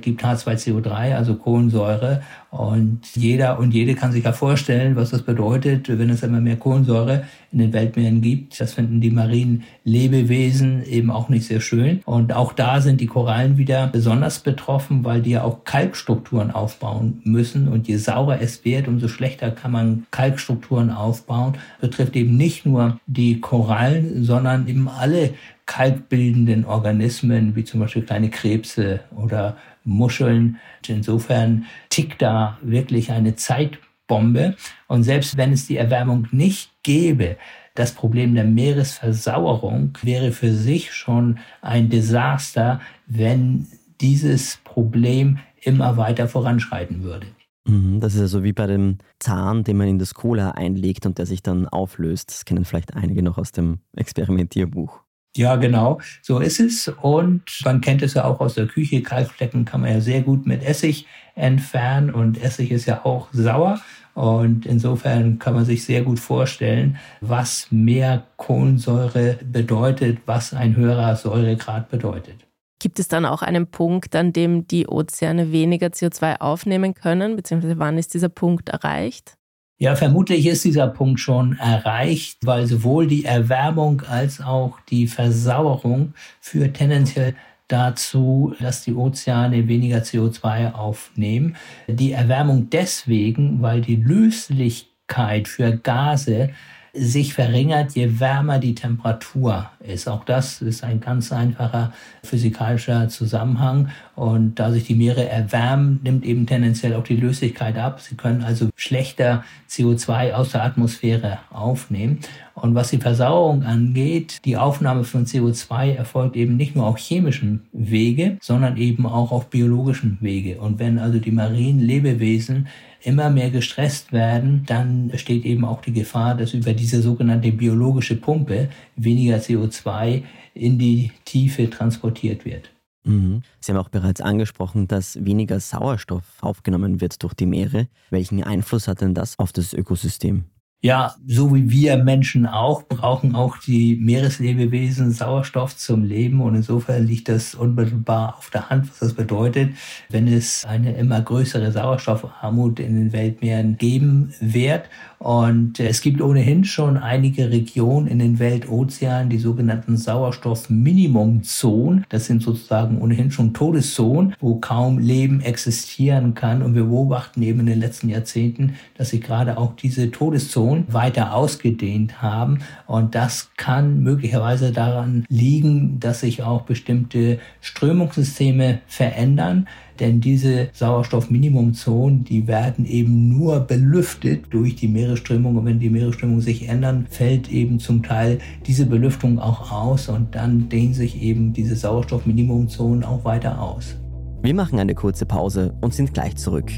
gibt 0.00 0.24
H2CO3, 0.24 1.14
also 1.14 1.36
Kohlensäure. 1.36 2.22
Und 2.54 3.00
jeder 3.16 3.58
und 3.58 3.74
jede 3.74 3.96
kann 3.96 4.12
sich 4.12 4.22
ja 4.22 4.32
vorstellen, 4.32 4.94
was 4.94 5.10
das 5.10 5.22
bedeutet, 5.22 5.88
wenn 5.88 6.08
es 6.08 6.22
immer 6.22 6.40
mehr 6.40 6.54
Kohlensäure 6.54 7.24
in 7.50 7.58
den 7.58 7.72
Weltmeeren 7.72 8.20
gibt. 8.20 8.60
Das 8.60 8.74
finden 8.74 9.00
die 9.00 9.10
marinen 9.10 9.64
Lebewesen 9.82 10.84
eben 10.86 11.10
auch 11.10 11.28
nicht 11.28 11.46
sehr 11.46 11.60
schön. 11.60 12.00
Und 12.04 12.32
auch 12.32 12.52
da 12.52 12.80
sind 12.80 13.00
die 13.00 13.08
Korallen 13.08 13.58
wieder 13.58 13.88
besonders 13.88 14.38
betroffen, 14.38 15.04
weil 15.04 15.20
die 15.20 15.32
ja 15.32 15.42
auch 15.42 15.64
Kalkstrukturen 15.64 16.52
aufbauen 16.52 17.20
müssen. 17.24 17.66
Und 17.66 17.88
je 17.88 17.96
saurer 17.96 18.40
es 18.40 18.64
wird, 18.64 18.86
umso 18.86 19.08
schlechter 19.08 19.50
kann 19.50 19.72
man 19.72 20.06
Kalkstrukturen 20.12 20.90
aufbauen. 20.90 21.54
Betrifft 21.80 22.14
eben 22.14 22.36
nicht 22.36 22.66
nur 22.66 23.00
die 23.08 23.40
Korallen, 23.40 24.22
sondern 24.22 24.68
eben 24.68 24.88
alle 24.88 25.30
kalkbildenden 25.66 26.66
Organismen, 26.66 27.56
wie 27.56 27.64
zum 27.64 27.80
Beispiel 27.80 28.02
kleine 28.02 28.30
Krebse 28.30 29.00
oder 29.16 29.56
Muscheln. 29.84 30.58
Insofern 30.86 31.64
tickt 31.94 32.22
da 32.22 32.58
wirklich 32.60 33.12
eine 33.12 33.36
Zeitbombe. 33.36 34.56
Und 34.88 35.04
selbst 35.04 35.36
wenn 35.36 35.52
es 35.52 35.68
die 35.68 35.76
Erwärmung 35.76 36.26
nicht 36.32 36.72
gäbe, 36.82 37.36
das 37.76 37.92
Problem 37.92 38.34
der 38.34 38.44
Meeresversauerung 38.44 39.96
wäre 40.02 40.32
für 40.32 40.52
sich 40.52 40.92
schon 40.92 41.38
ein 41.62 41.90
Desaster, 41.90 42.80
wenn 43.06 43.68
dieses 44.00 44.58
Problem 44.64 45.38
immer 45.60 45.96
weiter 45.96 46.26
voranschreiten 46.26 47.04
würde. 47.04 47.28
Mhm, 47.64 48.00
das 48.00 48.14
ist 48.14 48.20
ja 48.20 48.26
so 48.26 48.42
wie 48.42 48.52
bei 48.52 48.66
dem 48.66 48.98
Zahn, 49.20 49.62
den 49.62 49.76
man 49.76 49.86
in 49.86 50.00
das 50.00 50.14
Cola 50.14 50.50
einlegt 50.50 51.06
und 51.06 51.18
der 51.18 51.26
sich 51.26 51.44
dann 51.44 51.68
auflöst. 51.68 52.30
Das 52.30 52.44
kennen 52.44 52.64
vielleicht 52.64 52.94
einige 52.96 53.22
noch 53.22 53.38
aus 53.38 53.52
dem 53.52 53.78
Experimentierbuch. 53.94 55.03
Ja, 55.36 55.56
genau, 55.56 56.00
so 56.22 56.38
ist 56.38 56.60
es. 56.60 56.88
Und 57.02 57.42
man 57.64 57.80
kennt 57.80 58.02
es 58.02 58.14
ja 58.14 58.24
auch 58.24 58.40
aus 58.40 58.54
der 58.54 58.66
Küche. 58.66 59.02
Kalkflecken 59.02 59.64
kann 59.64 59.80
man 59.80 59.90
ja 59.90 60.00
sehr 60.00 60.22
gut 60.22 60.46
mit 60.46 60.62
Essig 60.62 61.06
entfernen 61.34 62.10
und 62.14 62.40
Essig 62.40 62.70
ist 62.70 62.86
ja 62.86 63.04
auch 63.04 63.28
sauer. 63.32 63.80
Und 64.14 64.64
insofern 64.64 65.40
kann 65.40 65.54
man 65.54 65.64
sich 65.64 65.84
sehr 65.84 66.02
gut 66.02 66.20
vorstellen, 66.20 66.98
was 67.20 67.66
mehr 67.72 68.24
Kohlensäure 68.36 69.38
bedeutet, 69.44 70.18
was 70.26 70.54
ein 70.54 70.76
höherer 70.76 71.16
Säuregrad 71.16 71.88
bedeutet. 71.90 72.46
Gibt 72.78 73.00
es 73.00 73.08
dann 73.08 73.26
auch 73.26 73.42
einen 73.42 73.66
Punkt, 73.66 74.14
an 74.14 74.32
dem 74.32 74.68
die 74.68 74.86
Ozeane 74.86 75.50
weniger 75.50 75.88
CO2 75.88 76.40
aufnehmen 76.40 76.94
können, 76.94 77.34
beziehungsweise 77.34 77.78
wann 77.78 77.98
ist 77.98 78.14
dieser 78.14 78.28
Punkt 78.28 78.68
erreicht? 78.68 79.36
Ja, 79.76 79.96
vermutlich 79.96 80.46
ist 80.46 80.64
dieser 80.64 80.86
Punkt 80.86 81.18
schon 81.18 81.58
erreicht, 81.58 82.38
weil 82.44 82.66
sowohl 82.66 83.08
die 83.08 83.24
Erwärmung 83.24 84.02
als 84.02 84.40
auch 84.40 84.78
die 84.88 85.08
Versauerung 85.08 86.14
führt 86.40 86.76
tendenziell 86.76 87.34
dazu, 87.66 88.54
dass 88.60 88.84
die 88.84 88.94
Ozeane 88.94 89.66
weniger 89.66 89.98
CO2 89.98 90.74
aufnehmen. 90.74 91.56
Die 91.88 92.12
Erwärmung 92.12 92.70
deswegen, 92.70 93.62
weil 93.62 93.80
die 93.80 93.96
Löslichkeit 93.96 95.48
für 95.48 95.76
Gase 95.76 96.50
sich 96.94 97.34
verringert, 97.34 97.92
je 97.92 98.20
wärmer 98.20 98.58
die 98.58 98.74
Temperatur 98.74 99.70
ist. 99.80 100.08
Auch 100.08 100.24
das 100.24 100.62
ist 100.62 100.84
ein 100.84 101.00
ganz 101.00 101.32
einfacher 101.32 101.92
physikalischer 102.22 103.08
Zusammenhang. 103.08 103.90
Und 104.14 104.56
da 104.56 104.70
sich 104.70 104.84
die 104.84 104.94
Meere 104.94 105.28
erwärmen, 105.28 106.00
nimmt 106.04 106.24
eben 106.24 106.46
tendenziell 106.46 106.94
auch 106.94 107.02
die 107.02 107.16
Löslichkeit 107.16 107.76
ab. 107.76 108.00
Sie 108.00 108.16
können 108.16 108.44
also 108.44 108.70
schlechter 108.76 109.44
CO2 109.68 110.32
aus 110.32 110.52
der 110.52 110.62
Atmosphäre 110.62 111.38
aufnehmen. 111.50 112.20
Und 112.54 112.74
was 112.74 112.90
die 112.90 112.98
Versauerung 112.98 113.64
angeht, 113.64 114.44
die 114.44 114.56
Aufnahme 114.56 115.04
von 115.04 115.26
CO2 115.26 115.94
erfolgt 115.94 116.36
eben 116.36 116.56
nicht 116.56 116.76
nur 116.76 116.86
auf 116.86 116.98
chemischen 116.98 117.66
Wege, 117.72 118.38
sondern 118.40 118.76
eben 118.76 119.06
auch 119.06 119.32
auf 119.32 119.50
biologischen 119.50 120.18
Wege. 120.20 120.60
Und 120.60 120.78
wenn 120.78 120.98
also 120.98 121.18
die 121.18 121.32
marinen 121.32 121.80
Lebewesen 121.80 122.68
immer 123.02 123.28
mehr 123.28 123.50
gestresst 123.50 124.12
werden, 124.12 124.64
dann 124.66 125.08
besteht 125.08 125.44
eben 125.44 125.64
auch 125.64 125.82
die 125.82 125.92
Gefahr, 125.92 126.36
dass 126.36 126.54
über 126.54 126.72
diese 126.72 127.02
sogenannte 127.02 127.52
biologische 127.52 128.16
Pumpe 128.16 128.68
weniger 128.96 129.36
CO2 129.36 130.22
in 130.54 130.78
die 130.78 131.10
Tiefe 131.24 131.68
transportiert 131.68 132.44
wird. 132.44 132.70
Mhm. 133.04 133.42
Sie 133.60 133.72
haben 133.72 133.78
auch 133.78 133.90
bereits 133.90 134.20
angesprochen, 134.20 134.88
dass 134.88 135.22
weniger 135.22 135.60
Sauerstoff 135.60 136.24
aufgenommen 136.40 137.00
wird 137.00 137.22
durch 137.22 137.34
die 137.34 137.46
Meere. 137.46 137.88
Welchen 138.10 138.42
Einfluss 138.42 138.88
hat 138.88 139.00
denn 139.00 139.12
das 139.12 139.38
auf 139.38 139.52
das 139.52 139.74
Ökosystem? 139.74 140.44
Ja, 140.84 141.14
so 141.26 141.54
wie 141.54 141.70
wir 141.70 141.96
Menschen 141.96 142.44
auch, 142.44 142.82
brauchen 142.82 143.34
auch 143.34 143.56
die 143.56 143.96
Meereslebewesen 143.96 145.12
Sauerstoff 145.12 145.74
zum 145.74 146.04
Leben. 146.04 146.42
Und 146.42 146.56
insofern 146.56 147.06
liegt 147.06 147.30
das 147.30 147.54
unmittelbar 147.54 148.36
auf 148.36 148.50
der 148.50 148.68
Hand, 148.68 148.90
was 148.90 148.98
das 148.98 149.14
bedeutet, 149.14 149.70
wenn 150.10 150.28
es 150.28 150.62
eine 150.66 150.94
immer 150.94 151.22
größere 151.22 151.72
Sauerstoffarmut 151.72 152.80
in 152.80 152.96
den 152.96 153.12
Weltmeeren 153.14 153.78
geben 153.78 154.34
wird. 154.40 154.90
Und 155.24 155.80
es 155.80 156.02
gibt 156.02 156.20
ohnehin 156.20 156.66
schon 156.66 156.98
einige 156.98 157.50
Regionen 157.50 158.08
in 158.08 158.18
den 158.18 158.38
Weltozeanen, 158.38 159.30
die 159.30 159.38
sogenannten 159.38 159.96
Sauerstoffminimumzonen. 159.96 162.04
Das 162.10 162.26
sind 162.26 162.42
sozusagen 162.42 163.00
ohnehin 163.00 163.30
schon 163.30 163.54
Todeszonen, 163.54 164.36
wo 164.38 164.56
kaum 164.56 164.98
Leben 164.98 165.40
existieren 165.40 166.34
kann. 166.34 166.60
Und 166.60 166.74
wir 166.74 166.84
beobachten 166.84 167.40
eben 167.40 167.60
in 167.60 167.66
den 167.66 167.80
letzten 167.80 168.10
Jahrzehnten, 168.10 168.74
dass 168.98 169.10
sich 169.10 169.22
gerade 169.22 169.56
auch 169.56 169.74
diese 169.76 170.10
Todeszonen 170.10 170.92
weiter 170.92 171.32
ausgedehnt 171.32 172.20
haben. 172.20 172.58
Und 172.86 173.14
das 173.14 173.48
kann 173.56 174.02
möglicherweise 174.02 174.72
daran 174.72 175.24
liegen, 175.30 176.00
dass 176.00 176.20
sich 176.20 176.42
auch 176.42 176.64
bestimmte 176.64 177.38
Strömungssysteme 177.62 178.80
verändern. 178.86 179.68
Denn 180.00 180.20
diese 180.20 180.68
Sauerstoffminimumzonen, 180.72 182.24
die 182.24 182.46
werden 182.46 182.84
eben 182.84 183.28
nur 183.28 183.60
belüftet 183.60 184.46
durch 184.50 184.76
die 184.76 184.88
Meeresströmung. 184.88 185.56
Und 185.56 185.66
wenn 185.66 185.78
die 185.78 185.90
Meeresströmung 185.90 186.40
sich 186.40 186.68
ändern, 186.68 187.06
fällt 187.08 187.50
eben 187.50 187.78
zum 187.78 188.02
Teil 188.02 188.38
diese 188.66 188.86
Belüftung 188.86 189.38
auch 189.38 189.70
aus 189.70 190.08
und 190.08 190.34
dann 190.34 190.68
dehnen 190.68 190.94
sich 190.94 191.20
eben 191.22 191.52
diese 191.52 191.76
Sauerstoffminimumzonen 191.76 193.04
auch 193.04 193.24
weiter 193.24 193.60
aus. 193.60 193.96
Wir 194.42 194.54
machen 194.54 194.78
eine 194.78 194.94
kurze 194.94 195.26
Pause 195.26 195.74
und 195.80 195.94
sind 195.94 196.12
gleich 196.12 196.36
zurück. 196.36 196.70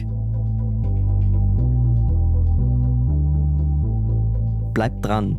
Bleibt 4.74 5.04
dran, 5.04 5.38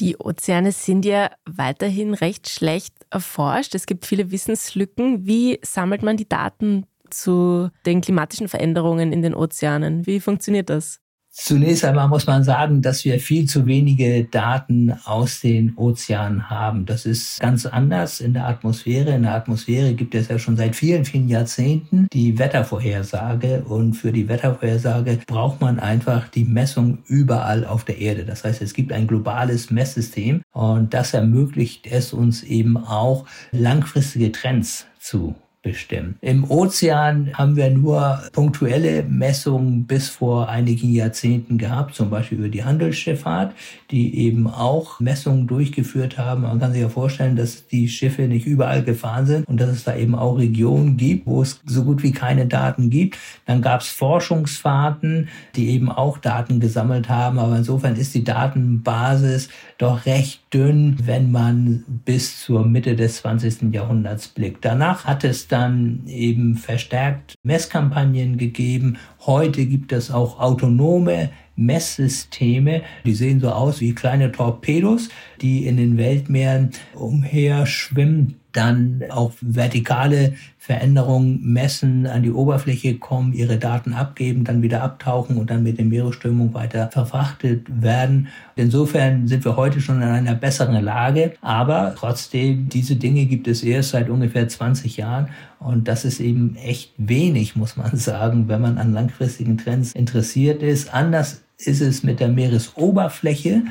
Die 0.00 0.16
Ozeane 0.16 0.72
sind 0.72 1.04
ja 1.04 1.30
weiterhin 1.44 2.14
recht 2.14 2.48
schlecht 2.48 2.94
erforscht. 3.10 3.74
Es 3.74 3.84
gibt 3.84 4.06
viele 4.06 4.30
Wissenslücken. 4.30 5.26
Wie 5.26 5.60
sammelt 5.62 6.02
man 6.02 6.16
die 6.16 6.28
Daten 6.28 6.86
zu 7.10 7.68
den 7.84 8.00
klimatischen 8.00 8.48
Veränderungen 8.48 9.12
in 9.12 9.20
den 9.20 9.34
Ozeanen? 9.34 10.06
Wie 10.06 10.20
funktioniert 10.20 10.70
das? 10.70 11.00
Zunächst 11.42 11.86
einmal 11.86 12.06
muss 12.06 12.26
man 12.26 12.44
sagen, 12.44 12.82
dass 12.82 13.02
wir 13.06 13.18
viel 13.18 13.46
zu 13.46 13.64
wenige 13.64 14.24
Daten 14.24 14.92
aus 15.06 15.40
den 15.40 15.74
Ozeanen 15.74 16.50
haben. 16.50 16.84
Das 16.84 17.06
ist 17.06 17.40
ganz 17.40 17.64
anders 17.64 18.20
in 18.20 18.34
der 18.34 18.46
Atmosphäre. 18.46 19.14
In 19.14 19.22
der 19.22 19.36
Atmosphäre 19.36 19.94
gibt 19.94 20.14
es 20.14 20.28
ja 20.28 20.38
schon 20.38 20.58
seit 20.58 20.76
vielen, 20.76 21.06
vielen 21.06 21.30
Jahrzehnten 21.30 22.08
die 22.12 22.38
Wettervorhersage. 22.38 23.64
Und 23.66 23.94
für 23.94 24.12
die 24.12 24.28
Wettervorhersage 24.28 25.20
braucht 25.26 25.62
man 25.62 25.80
einfach 25.80 26.28
die 26.28 26.44
Messung 26.44 26.98
überall 27.06 27.64
auf 27.64 27.84
der 27.84 27.96
Erde. 27.96 28.26
Das 28.26 28.44
heißt, 28.44 28.60
es 28.60 28.74
gibt 28.74 28.92
ein 28.92 29.06
globales 29.06 29.70
Messsystem 29.70 30.42
und 30.52 30.92
das 30.92 31.14
ermöglicht 31.14 31.86
es 31.86 32.12
uns 32.12 32.42
eben 32.42 32.76
auch 32.76 33.24
langfristige 33.50 34.30
Trends 34.30 34.86
zu 34.98 35.34
bestimmen. 35.62 36.16
Im 36.22 36.50
Ozean 36.50 37.30
haben 37.34 37.54
wir 37.54 37.68
nur 37.70 38.22
punktuelle 38.32 39.02
Messungen 39.02 39.86
bis 39.86 40.08
vor 40.08 40.48
einigen 40.48 40.90
Jahrzehnten 40.90 41.58
gehabt, 41.58 41.94
zum 41.94 42.08
Beispiel 42.08 42.38
über 42.38 42.48
die 42.48 42.64
Handelsschifffahrt, 42.64 43.54
die 43.90 44.16
eben 44.20 44.46
auch 44.46 45.00
Messungen 45.00 45.46
durchgeführt 45.46 46.16
haben. 46.16 46.42
Man 46.42 46.58
kann 46.58 46.72
sich 46.72 46.80
ja 46.80 46.88
vorstellen, 46.88 47.36
dass 47.36 47.66
die 47.66 47.88
Schiffe 47.88 48.22
nicht 48.22 48.46
überall 48.46 48.82
gefahren 48.82 49.26
sind 49.26 49.46
und 49.46 49.60
dass 49.60 49.68
es 49.68 49.84
da 49.84 49.94
eben 49.94 50.14
auch 50.14 50.38
Regionen 50.38 50.96
gibt, 50.96 51.26
wo 51.26 51.42
es 51.42 51.60
so 51.66 51.84
gut 51.84 52.02
wie 52.02 52.12
keine 52.12 52.46
Daten 52.46 52.88
gibt. 52.88 53.18
Dann 53.44 53.60
gab 53.60 53.82
es 53.82 53.88
Forschungsfahrten, 53.88 55.28
die 55.56 55.68
eben 55.70 55.92
auch 55.92 56.16
Daten 56.16 56.60
gesammelt 56.60 57.10
haben, 57.10 57.38
aber 57.38 57.56
insofern 57.56 57.96
ist 57.96 58.14
die 58.14 58.24
Datenbasis 58.24 59.50
doch 59.76 60.06
recht 60.06 60.40
dünn, 60.54 60.96
wenn 61.04 61.30
man 61.30 61.84
bis 62.06 62.40
zur 62.42 62.64
Mitte 62.64 62.96
des 62.96 63.18
20. 63.18 63.72
Jahrhunderts 63.72 64.28
blickt. 64.28 64.64
Danach 64.64 65.04
hat 65.04 65.22
es 65.22 65.49
dann 65.50 66.02
eben 66.06 66.56
verstärkt 66.56 67.34
Messkampagnen 67.42 68.38
gegeben. 68.38 68.98
Heute 69.20 69.66
gibt 69.66 69.92
es 69.92 70.10
auch 70.10 70.40
autonome 70.40 71.30
Messsysteme, 71.60 72.82
die 73.04 73.14
sehen 73.14 73.40
so 73.40 73.50
aus 73.50 73.80
wie 73.80 73.94
kleine 73.94 74.32
Torpedos, 74.32 75.08
die 75.40 75.66
in 75.66 75.76
den 75.76 75.96
Weltmeeren 75.96 76.70
umherschwimmen 76.94 78.40
dann 78.52 79.04
auch 79.10 79.32
vertikale 79.40 80.34
Veränderungen 80.58 81.40
messen, 81.42 82.06
an 82.06 82.22
die 82.22 82.32
Oberfläche 82.32 82.98
kommen, 82.98 83.32
ihre 83.32 83.58
Daten 83.58 83.92
abgeben, 83.92 84.44
dann 84.44 84.62
wieder 84.62 84.82
abtauchen 84.82 85.36
und 85.36 85.50
dann 85.50 85.62
mit 85.62 85.78
der 85.78 85.84
Meeresströmung 85.84 86.52
weiter 86.52 86.90
verfrachtet 86.90 87.66
werden. 87.68 88.28
Insofern 88.56 89.26
sind 89.26 89.44
wir 89.44 89.56
heute 89.56 89.80
schon 89.80 90.02
in 90.02 90.08
einer 90.08 90.34
besseren 90.34 90.82
Lage, 90.84 91.34
aber 91.40 91.94
trotzdem, 91.96 92.68
diese 92.68 92.96
Dinge 92.96 93.26
gibt 93.26 93.48
es 93.48 93.62
erst 93.62 93.90
seit 93.90 94.10
ungefähr 94.10 94.48
20 94.48 94.96
Jahren 94.96 95.28
und 95.60 95.88
das 95.88 96.06
ist 96.06 96.20
eben 96.20 96.56
echt 96.56 96.92
wenig, 96.96 97.54
muss 97.54 97.76
man 97.76 97.96
sagen, 97.96 98.48
wenn 98.48 98.62
man 98.62 98.78
an 98.78 98.92
langfristigen 98.92 99.58
Trends 99.58 99.92
interessiert 99.92 100.62
ist. 100.62 100.92
Anders 100.92 101.42
ist 101.58 101.82
es 101.82 102.02
mit 102.02 102.20
der 102.20 102.28
Meeresoberfläche. 102.28 103.62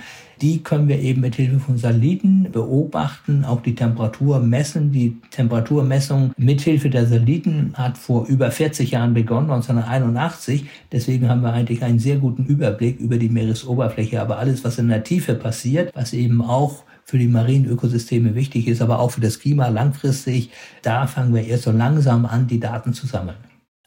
Die 0.41 0.63
können 0.63 0.87
wir 0.87 0.99
eben 0.99 1.19
mit 1.19 1.35
Hilfe 1.35 1.59
von 1.59 1.77
Satelliten 1.77 2.49
beobachten, 2.51 3.43
auch 3.43 3.61
die 3.61 3.75
Temperatur 3.75 4.39
messen. 4.39 4.91
Die 4.91 5.17
Temperaturmessung 5.31 6.31
mit 6.37 6.61
Hilfe 6.61 6.89
der 6.89 7.07
Satelliten 7.07 7.73
hat 7.73 7.97
vor 7.97 8.25
über 8.27 8.49
40 8.49 8.91
Jahren 8.91 9.13
begonnen, 9.13 9.49
1981. 9.49 10.65
Deswegen 10.91 11.27
haben 11.27 11.41
wir 11.41 11.51
eigentlich 11.51 11.83
einen 11.83 11.99
sehr 11.99 12.17
guten 12.17 12.45
Überblick 12.45 12.99
über 12.99 13.17
die 13.17 13.27
Meeresoberfläche. 13.27 14.21
Aber 14.21 14.37
alles, 14.37 14.63
was 14.63 14.77
in 14.77 14.87
der 14.87 15.03
Tiefe 15.03 15.33
passiert, 15.33 15.91
was 15.93 16.13
eben 16.13 16.41
auch 16.41 16.83
für 17.09 17.17
die 17.17 17.27
marinen 17.27 17.65
Ökosysteme 17.65 18.35
wichtig 18.35 18.67
ist, 18.67 18.81
aber 18.81 18.99
auch 18.99 19.11
für 19.11 19.21
das 19.21 19.39
Klima 19.39 19.67
langfristig, 19.67 20.51
da 20.81 21.07
fangen 21.07 21.33
wir 21.33 21.43
erst 21.43 21.63
so 21.63 21.71
langsam 21.71 22.25
an, 22.25 22.47
die 22.47 22.59
Daten 22.59 22.93
zu 22.93 23.07
sammeln. 23.07 23.37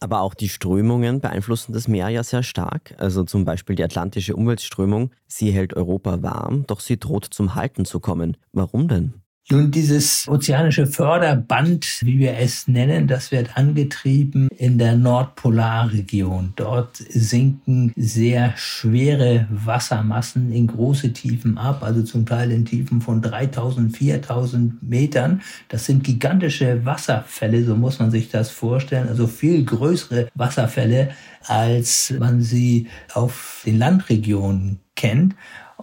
Aber 0.00 0.20
auch 0.20 0.34
die 0.34 0.48
Strömungen 0.48 1.20
beeinflussen 1.20 1.72
das 1.72 1.86
Meer 1.86 2.08
ja 2.08 2.24
sehr 2.24 2.42
stark. 2.42 2.96
Also 2.98 3.22
zum 3.22 3.44
Beispiel 3.44 3.76
die 3.76 3.84
atlantische 3.84 4.34
Umweltströmung. 4.34 5.12
Sie 5.28 5.52
hält 5.52 5.74
Europa 5.74 6.22
warm, 6.22 6.66
doch 6.66 6.80
sie 6.80 6.98
droht 6.98 7.24
zum 7.24 7.54
Halten 7.54 7.84
zu 7.84 8.00
kommen. 8.00 8.36
Warum 8.52 8.88
denn? 8.88 9.21
Nun, 9.50 9.72
dieses 9.72 10.28
ozeanische 10.28 10.87
Förderband, 10.87 11.99
wie 12.02 12.18
wir 12.20 12.38
es 12.38 12.68
nennen, 12.68 13.08
das 13.08 13.32
wird 13.32 13.56
angetrieben 13.56 14.49
in 14.56 14.78
der 14.78 14.96
Nordpolarregion. 14.96 16.52
Dort 16.54 16.96
sinken 16.96 17.92
sehr 17.96 18.54
schwere 18.56 19.49
Wassermassen 19.50 20.52
in 20.52 20.68
große 20.68 21.12
Tiefen 21.12 21.58
ab, 21.58 21.82
also 21.82 22.02
zum 22.02 22.25
Teil 22.25 22.52
in 22.52 22.64
Tiefen 22.64 23.00
von 23.00 23.20
3000, 23.20 23.96
4000 23.96 24.80
Metern. 24.80 25.42
Das 25.68 25.87
sind 25.87 26.04
gigantische 26.04 26.87
Wasserfälle, 26.87 27.64
so 27.64 27.75
muss 27.75 27.99
man 27.99 28.12
sich 28.12 28.30
das 28.30 28.49
vorstellen, 28.49 29.08
also 29.08 29.26
viel 29.26 29.64
größere 29.64 30.28
Wasserfälle, 30.37 31.11
als 31.46 32.14
man 32.16 32.42
sie 32.42 32.87
auf 33.12 33.62
den 33.66 33.78
Landregionen 33.78 34.78
kennt. 34.94 35.34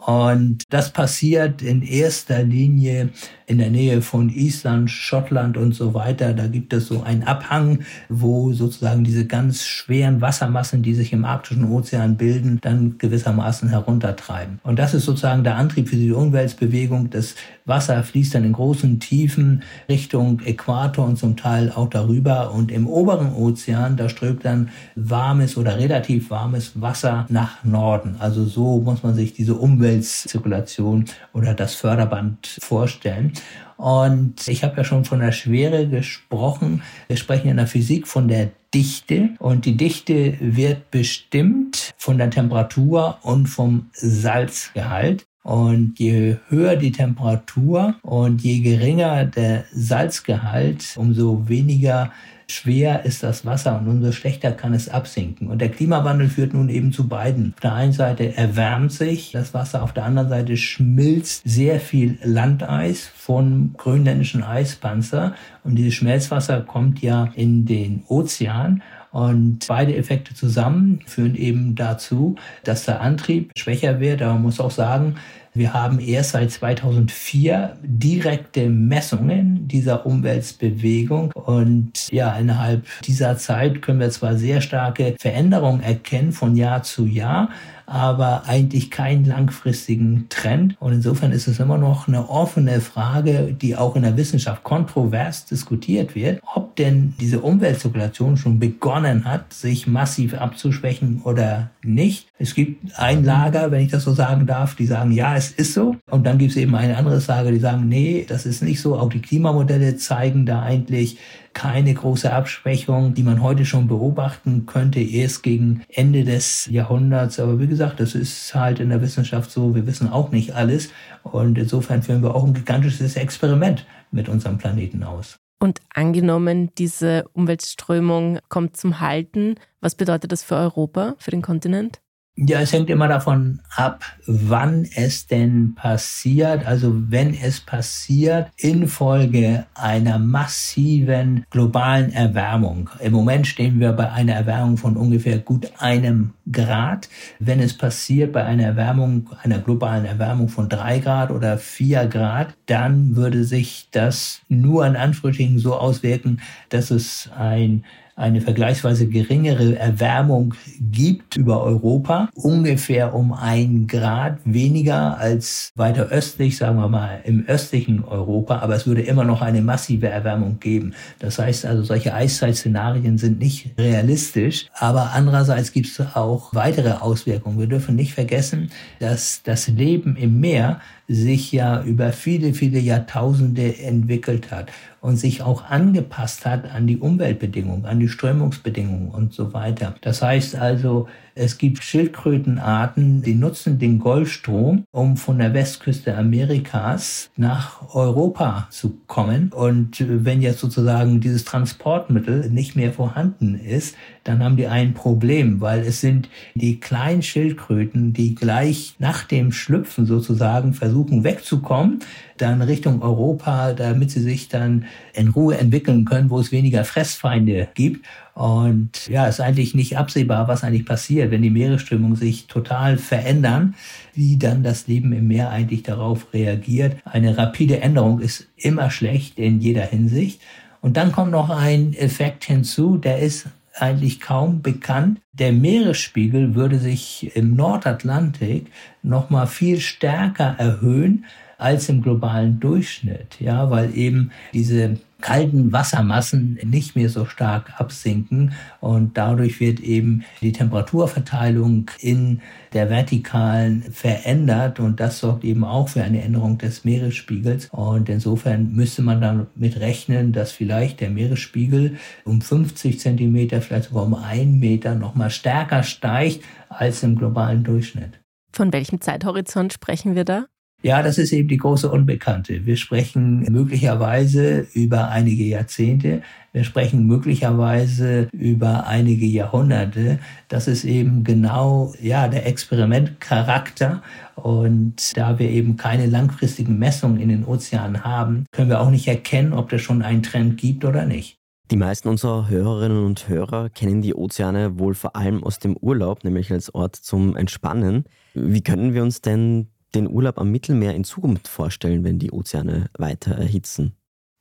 Und 0.06 0.63
das 0.70 0.91
passiert 0.91 1.62
in 1.62 1.82
erster 1.82 2.44
Linie 2.44 3.10
in 3.50 3.58
der 3.58 3.72
Nähe 3.72 4.03
von 4.03 4.29
Island, 4.29 4.91
Schottland 4.91 5.58
und 5.58 5.74
so 5.74 5.96
weiter. 5.96 6.34
Da 6.34 6.46
gibt 6.46 6.72
es 6.72 6.88
so 6.88 7.01
einen 7.01 7.24
Abhang, 7.24 7.79
wo 8.08 8.53
sozusagen 8.53 9.03
diese 9.03 9.25
ganz 9.25 9.65
schweren 9.65 10.22
Wassermassen, 10.22 10.84
die 10.84 10.94
sich 10.94 11.13
im 11.13 11.25
arktischen 11.25 11.65
Ozean 11.65 12.15
bilden, 12.15 12.60
dann 12.62 13.00
gewissermaßen 13.00 13.70
heruntertreiben. 13.70 14.60
Und 14.62 14.77
das 14.77 14.94
ist 14.94 15.06
sozusagen 15.06 15.44
der 15.44 15.56
Antrieb 15.56 15.89
für 15.89 15.96
die 15.96 16.12
Umweltbewegung. 16.12 17.10
Das 17.10 17.34
Wasser 17.65 18.03
fließt 18.03 18.36
dann 18.36 18.44
in 18.44 18.53
großen 18.53 19.00
Tiefen 19.00 19.63
Richtung 19.89 20.41
Äquator 20.46 21.06
und 21.06 21.18
zum 21.18 21.36
Teil 21.36 21.72
auch 21.72 21.89
darüber. 21.89 22.53
Und 22.53 22.72
im 22.72 22.86
oberen 22.86 23.34
Ozean, 23.34 23.98
da 23.98 24.10
strömt 24.10 24.46
dann 24.46 24.70
warmes 24.96 25.58
oder 25.58 25.79
relativ 25.79 26.29
warmes 26.29 26.79
Wasser 26.79 27.25
nach 27.29 27.63
Norden. 27.63 28.15
Also 28.20 28.46
so 28.46 28.79
muss 28.79 29.01
man 29.01 29.15
sich 29.15 29.34
diese 29.34 29.60
Umweltzirkulation 29.89 31.05
oder 31.34 31.53
das 31.53 31.75
Förderband 31.75 32.58
vorstellen. 32.62 33.34
Und 33.77 34.48
ich 34.48 34.63
habe 34.63 34.77
ja 34.77 34.84
schon 34.84 35.05
von 35.05 35.19
der 35.19 35.31
Schwere 35.31 35.88
gesprochen. 35.88 36.84
Wir 37.08 37.17
sprechen 37.17 37.50
in 37.50 37.58
der 37.58 37.67
Physik 37.67 38.08
von 38.08 38.27
der 38.27 38.51
Dichte 38.74 39.31
und 39.39 39.65
die 39.65 39.77
Dichte 39.77 40.36
wird 40.39 40.91
bestimmt 40.91 41.91
von 41.98 42.17
der 42.17 42.29
Temperatur 42.29 43.17
und 43.24 43.48
vom 43.48 43.89
Salzgehalt. 43.93 45.25
Und 45.50 45.98
je 45.98 46.36
höher 46.50 46.75
die 46.75 46.91
Temperatur 46.91 47.96
und 48.03 48.44
je 48.44 48.60
geringer 48.60 49.25
der 49.25 49.65
Salzgehalt, 49.74 50.94
umso 50.96 51.50
weniger 51.50 52.12
schwer 52.48 53.03
ist 53.03 53.24
das 53.24 53.48
Wasser 53.48 53.79
und 53.79 53.88
umso 53.88 54.12
schlechter 54.12 54.51
kann 54.51 54.75
es 54.75 54.89
absinken. 54.89 55.48
Und 55.48 55.60
der 55.60 55.69
Klimawandel 55.69 56.30
führt 56.30 56.54
nun 56.54 56.69
eben 56.69 56.91
zu 56.91 57.08
beiden. 57.08 57.54
Auf 57.56 57.62
der 57.62 57.74
einen 57.74 57.93
Seite 57.93 58.38
erwärmt 58.38 58.91
sich 58.91 59.32
das 59.32 59.56
Wasser, 59.56 59.82
auf 59.82 59.91
der 59.91 60.06
anderen 60.06 60.30
Seite 60.30 60.56
schmilzt 60.56 61.41
sehr 61.45 61.80
viel 61.80 62.19
Landeis 62.24 63.10
vom 63.15 63.74
grönländischen 63.76 64.43
Eispanzer. 64.43 65.34
Und 65.63 65.78
dieses 65.78 65.95
Schmelzwasser 65.95 66.62
kommt 66.62 67.02
ja 67.02 67.32
in 67.34 67.65
den 67.65 68.04
Ozean. 68.08 68.84
Und 69.12 69.65
beide 69.67 69.95
Effekte 69.95 70.36
zusammen 70.36 71.00
führen 71.08 71.34
eben 71.34 71.74
dazu, 71.74 72.36
dass 72.63 72.86
der 72.86 73.02
Antrieb 73.02 73.52
schwächer 73.58 74.00
wird. 74.00 74.21
Aber 74.21 74.34
man 74.34 74.43
muss 74.43 74.60
auch 74.60 74.69
sagen, 74.69 75.15
wir 75.54 75.74
haben 75.74 76.00
erst 76.00 76.32
seit 76.32 76.52
2004 76.52 77.78
direkte 77.84 78.70
Messungen 78.70 79.68
dieser 79.68 80.06
Umweltbewegung 80.06 81.32
und 81.34 82.12
ja, 82.12 82.36
innerhalb 82.38 82.86
dieser 83.02 83.38
Zeit 83.38 83.82
können 83.82 84.00
wir 84.00 84.10
zwar 84.12 84.36
sehr 84.36 84.62
starke 84.62 85.16
Veränderungen 85.20 85.82
erkennen 85.82 86.32
von 86.32 86.56
Jahr 86.56 86.84
zu 86.84 87.06
Jahr, 87.06 87.50
aber 87.89 88.43
eigentlich 88.47 88.91
keinen 88.91 89.25
langfristigen 89.25 90.28
Trend. 90.30 90.75
Und 90.80 90.93
insofern 90.93 91.32
ist 91.32 91.47
es 91.47 91.60
immer 91.60 91.78
noch 91.78 92.08
eine 92.08 92.30
offene 92.30 92.82
Frage, 92.82 93.56
die 93.60 93.75
auch 93.75 93.95
in 93.95 94.04
der 94.04 94.15
Wissenschaft 94.15 94.63
kontrovers 94.63 95.45
diskutiert 95.45 96.15
wird, 96.15 96.41
ob 96.56 96.75
denn 96.75 97.15
diese 97.19 97.39
Umweltzirkulation 97.39 98.38
schon 98.38 98.60
begonnen 98.60 99.25
hat, 99.25 99.54
sich 99.54 99.88
massiv 99.88 100.36
abzuschwächen 100.36 101.21
oder 101.23 101.71
nicht. 101.84 102.28
Es 102.38 102.56
gibt 102.56 102.97
ein 102.97 103.23
Lager, 103.23 103.71
wenn 103.71 103.82
ich 103.82 103.91
das 103.91 104.04
so 104.04 104.13
sagen 104.13 104.45
darf, 104.45 104.75
die 104.75 104.86
sagen, 104.86 105.12
ja, 105.12 105.36
es 105.36 105.52
ist 105.52 105.73
so. 105.73 105.95
Und 106.10 106.25
dann 106.25 106.38
gibt 106.38 106.52
es 106.52 106.58
eben 106.58 106.75
ein 106.75 106.93
anderes 106.93 107.28
Lager, 107.28 107.52
die 107.52 107.60
sagen, 107.60 107.88
nee, 107.88 108.25
das 108.28 108.45
ist 108.45 108.63
nicht 108.63 108.82
so. 108.82 108.97
Auch 108.97 109.10
die 109.10 109.21
Klimamodelle 109.21 109.97
zeigen 109.97 110.45
da 110.45 110.62
eigentlich 110.62 111.17
keine 111.54 111.94
große 111.94 112.32
Abschwächung, 112.32 113.14
die 113.14 113.24
man 113.24 113.42
heute 113.42 113.66
schon 113.66 113.88
beobachten 113.88 114.66
könnte, 114.66 115.00
erst 115.00 115.44
gegen 115.44 115.84
Ende 115.90 116.24
des 116.24 116.68
Jahrhunderts. 116.68 117.40
Aber 117.40 117.60
wie 117.60 117.68
gesagt, 117.68 118.00
das 118.00 118.16
ist 118.16 118.54
halt 118.56 118.80
in 118.80 118.90
der 118.90 119.02
Wissenschaft 119.02 119.52
so, 119.52 119.76
wir 119.76 119.86
wissen 119.88 120.10
auch 120.10 120.32
nicht 120.32 120.56
alles. 120.56 120.90
Und 121.24 121.58
insofern 121.58 122.04
führen 122.04 122.24
wir 122.24 122.36
auch 122.36 122.46
ein 122.46 122.54
gigantisches 122.54 123.16
Experiment 123.16 123.86
mit 124.12 124.30
unserem 124.30 124.58
Planeten 124.58 125.04
aus. 125.04 125.38
Und 125.62 125.82
angenommen, 125.94 126.70
diese 126.78 127.26
Umweltströmung 127.34 128.40
kommt 128.48 128.78
zum 128.78 129.02
Halten, 129.02 129.56
was 129.82 129.96
bedeutet 129.96 130.32
das 130.32 130.44
für 130.44 130.56
Europa, 130.56 131.16
für 131.18 131.32
den 131.32 131.42
Kontinent? 131.42 132.00
Ja, 132.47 132.62
es 132.62 132.71
hängt 132.71 132.89
immer 132.89 133.10
davon 133.10 133.60
ab, 133.75 134.06
wann 134.25 134.88
es 134.95 135.28
denn 135.28 135.75
passiert. 135.75 136.65
Also 136.65 136.93
wenn 137.10 137.34
es 137.34 137.60
passiert 137.60 138.49
infolge 138.56 139.65
einer 139.73 140.19
massiven 140.19 141.45
globalen 141.49 142.13
Erwärmung. 142.13 142.89
Im 143.02 143.12
Moment 143.12 143.45
stehen 143.45 143.82
wir 143.82 143.91
bei 143.91 144.10
einer 144.10 144.36
Erwärmung 144.36 144.78
von 144.78 144.95
ungefähr 144.95 145.39
gut 145.39 145.69
einem 145.80 146.32
Grad. 146.49 147.10
Wenn 147.39 147.60
es 147.60 147.78
passiert 147.78 148.32
bei 148.32 148.45
einer 148.45 148.63
Erwärmung, 148.63 149.30
einer 149.43 149.60
globalen 149.60 150.06
Erwärmung 150.06 150.47
von 150.47 150.69
drei 150.69 150.99
Grad 150.99 151.32
oder 151.32 151.58
vier 151.58 152.06
Grad, 152.06 152.54
dann 152.67 153.17
würde 153.17 153.43
sich 153.43 153.89
das 153.91 154.43
nur 154.47 154.86
an 154.86 154.95
Anführungsstrichen 154.95 155.60
so 155.60 155.75
auswirken, 155.75 156.39
dass 156.69 156.89
es 156.89 157.30
ein 157.38 157.84
eine 158.19 158.41
vergleichsweise 158.41 159.08
geringere 159.08 159.77
Erwärmung 159.77 160.53
gibt 160.79 161.38
über 161.38 161.63
Europa, 161.63 162.29
ungefähr 162.36 163.15
um 163.15 163.34
ein 163.34 163.88
Grad 163.88 164.39
weniger 164.43 165.17
als 165.17 165.71
weiter 165.75 166.08
östlich, 166.08 166.58
sagen 166.58 166.77
wir 166.77 166.89
mal 166.89 167.21
im 167.23 167.45
östlichen 167.47 168.03
Europa, 168.03 168.60
aber 168.60 168.75
es 168.75 168.86
würde 168.86 169.01
immer 169.01 169.23
noch 169.23 169.41
eine 169.41 169.62
massive 169.62 170.10
Erwärmung 170.10 170.60
geben. 170.60 170.93
Das 171.19 171.39
heißt 171.39 171.65
also, 171.65 171.84
solche 171.84 172.13
Eiszeitszenarien 172.13 173.17
sind 173.17 173.39
nicht 173.39 173.71
realistisch, 173.77 174.67
aber 174.73 175.12
andererseits 175.13 175.71
gibt 175.71 175.88
es 175.88 175.99
auch 176.15 176.53
weitere 176.53 176.91
Auswirkungen. 176.91 177.58
Wir 177.58 177.67
dürfen 177.67 177.95
nicht 177.95 178.13
vergessen, 178.13 178.69
dass 178.99 179.41
das 179.43 179.67
Leben 179.69 180.17
im 180.17 180.39
Meer 180.39 180.82
sich 181.08 181.51
ja 181.51 181.82
über 181.82 182.12
viele, 182.12 182.53
viele 182.53 182.79
Jahrtausende 182.79 183.79
entwickelt 183.79 184.51
hat 184.51 184.69
und 185.02 185.18
sich 185.18 185.42
auch 185.42 185.70
angepasst 185.70 186.46
hat 186.46 186.72
an 186.72 186.88
die 186.88 186.98
Umweltbedingungen, 186.98 187.86
an 187.86 188.00
die 188.00 188.10
Strömungsbedingungen 188.10 189.10
und 189.10 189.34
so 189.34 189.54
weiter. 189.54 189.96
Das 190.02 190.22
heißt 190.22 190.56
also, 190.56 191.08
es 191.36 191.58
gibt 191.58 191.84
Schildkrötenarten, 191.84 193.22
die 193.22 193.36
nutzen 193.36 193.80
den 193.80 194.00
Golfstrom, 194.00 194.86
um 194.92 195.18
von 195.18 195.39
der 195.39 195.54
Westküste 195.54 196.18
Amerikas 196.18 197.30
nach 197.36 197.94
Europa 197.96 198.68
zu 198.72 198.98
kommen. 199.08 199.52
Und 199.54 200.04
wenn 200.08 200.42
jetzt 200.42 200.60
sozusagen 200.60 201.22
dieses 201.22 201.46
Transportmittel 201.46 202.50
nicht 202.50 202.76
mehr 202.76 202.94
vorhanden 202.94 203.60
ist, 203.60 203.96
dann 204.24 204.44
haben 204.44 204.58
die 204.58 204.68
ein 204.68 204.94
Problem, 204.94 205.62
weil 205.62 205.80
es 205.80 206.02
sind 206.02 206.30
die 206.54 206.80
kleinen 206.80 207.22
Schildkröten, 207.22 208.13
die 208.13 208.36
gleich 208.36 208.96
nach 209.00 209.24
dem 209.24 209.52
Schlüpfen 209.52 210.06
sozusagen 210.06 210.74
versuchen 210.74 211.24
wegzukommen, 211.24 212.00
dann 212.38 212.62
Richtung 212.62 213.02
Europa, 213.02 213.74
damit 213.74 214.12
sie 214.12 214.22
sich 214.22 214.48
dann 214.50 214.86
in 215.13 215.30
Ruhe 215.30 215.58
entwickeln 215.58 216.06
können, 216.06 216.30
wo 216.30 216.39
es 216.39 216.52
weniger 216.52 216.86
Fressfeinde 216.86 217.70
gibt. 217.74 218.06
Und 218.39 219.10
ja, 219.10 219.28
ist 219.28 219.41
eigentlich 219.41 219.75
nicht 219.75 219.97
absehbar, 219.97 220.47
was 220.47 220.63
eigentlich 220.63 220.86
passiert, 220.86 221.30
wenn 221.30 221.41
die 221.41 221.49
Meeresströmungen 221.49 222.15
sich 222.15 222.47
total 222.47 222.97
verändern, 222.97 223.75
wie 224.13 224.38
dann 224.38 224.63
das 224.63 224.88
Leben 224.88 225.12
im 225.12 225.28
Meer 225.28 225.49
eigentlich 225.49 225.84
darauf 225.84 226.34
reagiert. 226.34 226.95
Eine 227.04 227.38
rapide 227.38 227.82
Änderung 227.82 228.21
ist 228.21 228.47
immer 228.56 228.91
schlecht 228.91 229.38
in 229.38 229.60
jeder 229.60 229.82
Hinsicht. 229.82 230.39
Und 230.80 230.95
dann 230.95 231.12
kommt 231.12 231.32
noch 231.32 231.49
ein 231.49 231.93
Effekt 231.93 232.45
hinzu, 232.45 232.95
der 232.95 233.19
ist 233.19 233.47
eigentlich 233.78 234.21
kaum 234.21 234.62
bekannt. 234.62 235.19
Der 235.34 235.52
Meeresspiegel 235.52 236.56
würde 236.56 236.80
sich 236.80 237.36
im 237.36 237.58
Nordatlantik 237.58 238.67
noch 239.04 239.30
mal 239.30 239.47
viel 239.47 239.82
stärker 239.82 240.56
erhöhen 240.58 241.25
als 241.60 241.89
im 241.89 242.02
globalen 242.02 242.60
Durchschnitt, 242.60 243.39
ja, 243.39 243.69
weil 243.69 243.95
eben 243.95 244.32
diese 244.54 244.98
kalten 245.22 245.74
Wassermassen 245.74 246.58
nicht 246.63 246.95
mehr 246.95 247.10
so 247.10 247.26
stark 247.26 247.80
absinken 247.80 248.54
und 248.80 249.17
dadurch 249.17 249.60
wird 249.60 249.82
eben 249.82 250.24
die 250.41 250.54
Temperaturverteilung 250.54 251.91
in 252.00 252.41
der 252.72 252.89
Vertikalen 252.89 253.84
verändert 253.91 254.80
und 254.80 255.02
das 255.02 255.19
sorgt 255.19 255.43
eben 255.43 255.65
auch 255.65 255.89
für 255.89 256.04
eine 256.04 256.22
Änderung 256.22 256.58
des 256.58 256.86
Meeresspiegels 256.86 257.67
und 257.72 258.08
insofern 258.08 258.72
müsste 258.74 259.02
man 259.02 259.19
damit 259.19 259.80
rechnen, 259.80 260.32
dass 260.32 260.54
vielleicht 260.54 261.02
der 261.02 261.10
Meeresspiegel 261.10 261.98
um 262.24 262.39
50 262.39 263.00
Zentimeter, 263.00 263.62
vielleicht 263.62 263.89
sogar 263.89 264.06
um 264.06 264.15
einen 264.15 264.60
Meter 264.60 264.95
nochmal 264.95 265.32
stärker 265.32 265.84
steigt 265.84 266.45
als 266.69 267.04
im 267.04 267.17
globalen 267.17 267.65
Durchschnitt. 267.65 268.22
Von 268.54 268.72
welchem 268.72 269.02
Zeithorizont 269.02 269.74
sprechen 269.74 270.15
wir 270.15 270.24
da? 270.24 270.45
Ja, 270.82 271.04
das 271.04 271.18
ist 271.18 271.34
eben 271.34 271.50
die 271.50 271.58
große 271.58 271.92
Unbekannte. 271.92 272.65
Wir 272.65 272.78
sprechen 272.78 273.42
möglicherweise 273.52 274.65
über 274.74 275.10
einige 275.10 275.44
Jahrzehnte, 275.44 276.22
wir 276.54 276.63
sprechen 276.63 277.06
möglicherweise 277.06 278.30
über 278.32 278.88
einige 278.88 279.26
Jahrhunderte. 279.26 280.20
Das 280.48 280.70
ist 280.70 280.86
eben 280.86 281.26
genau 281.26 281.94
ja 282.02 282.30
der 282.30 282.48
Experimentcharakter 282.48 284.02
und 284.36 285.18
da 285.18 285.38
wir 285.38 285.50
eben 285.50 285.76
keine 285.76 286.06
langfristigen 286.06 286.80
Messungen 286.80 287.20
in 287.20 287.28
den 287.28 287.44
Ozeanen 287.44 288.06
haben, 288.06 288.46
können 288.52 288.70
wir 288.70 288.80
auch 288.80 288.89
nicht 288.89 289.08
erkennen, 289.08 289.52
ob 289.52 289.74
es 289.74 289.82
schon 289.82 290.02
einen 290.02 290.24
Trend 290.24 290.58
gibt 290.58 290.86
oder 290.86 291.06
nicht. 291.06 291.36
Die 291.72 291.78
meisten 291.78 292.08
unserer 292.08 292.50
Hörerinnen 292.50 293.06
und 293.06 293.28
Hörer 293.28 293.70
kennen 293.70 294.02
die 294.02 294.15
Ozeane 294.15 294.80
wohl 294.80 294.96
vor 294.96 295.15
allem 295.15 295.44
aus 295.44 295.60
dem 295.60 295.78
Urlaub, 295.78 296.24
nämlich 296.24 296.52
als 296.52 296.74
Ort 296.74 296.96
zum 296.96 297.36
Entspannen. 297.36 298.06
Wie 298.34 298.62
können 298.62 298.94
wir 298.94 299.04
uns 299.04 299.22
denn 299.22 299.68
den 299.95 300.10
Urlaub 300.10 300.38
am 300.38 300.52
Mittelmeer 300.52 300.95
in 300.95 301.04
Zukunft 301.04 301.47
vorstellen, 301.47 302.04
wenn 302.04 302.19
die 302.19 302.32
Ozeane 302.32 302.89
weiter 302.97 303.36
erhitzen? 303.36 303.95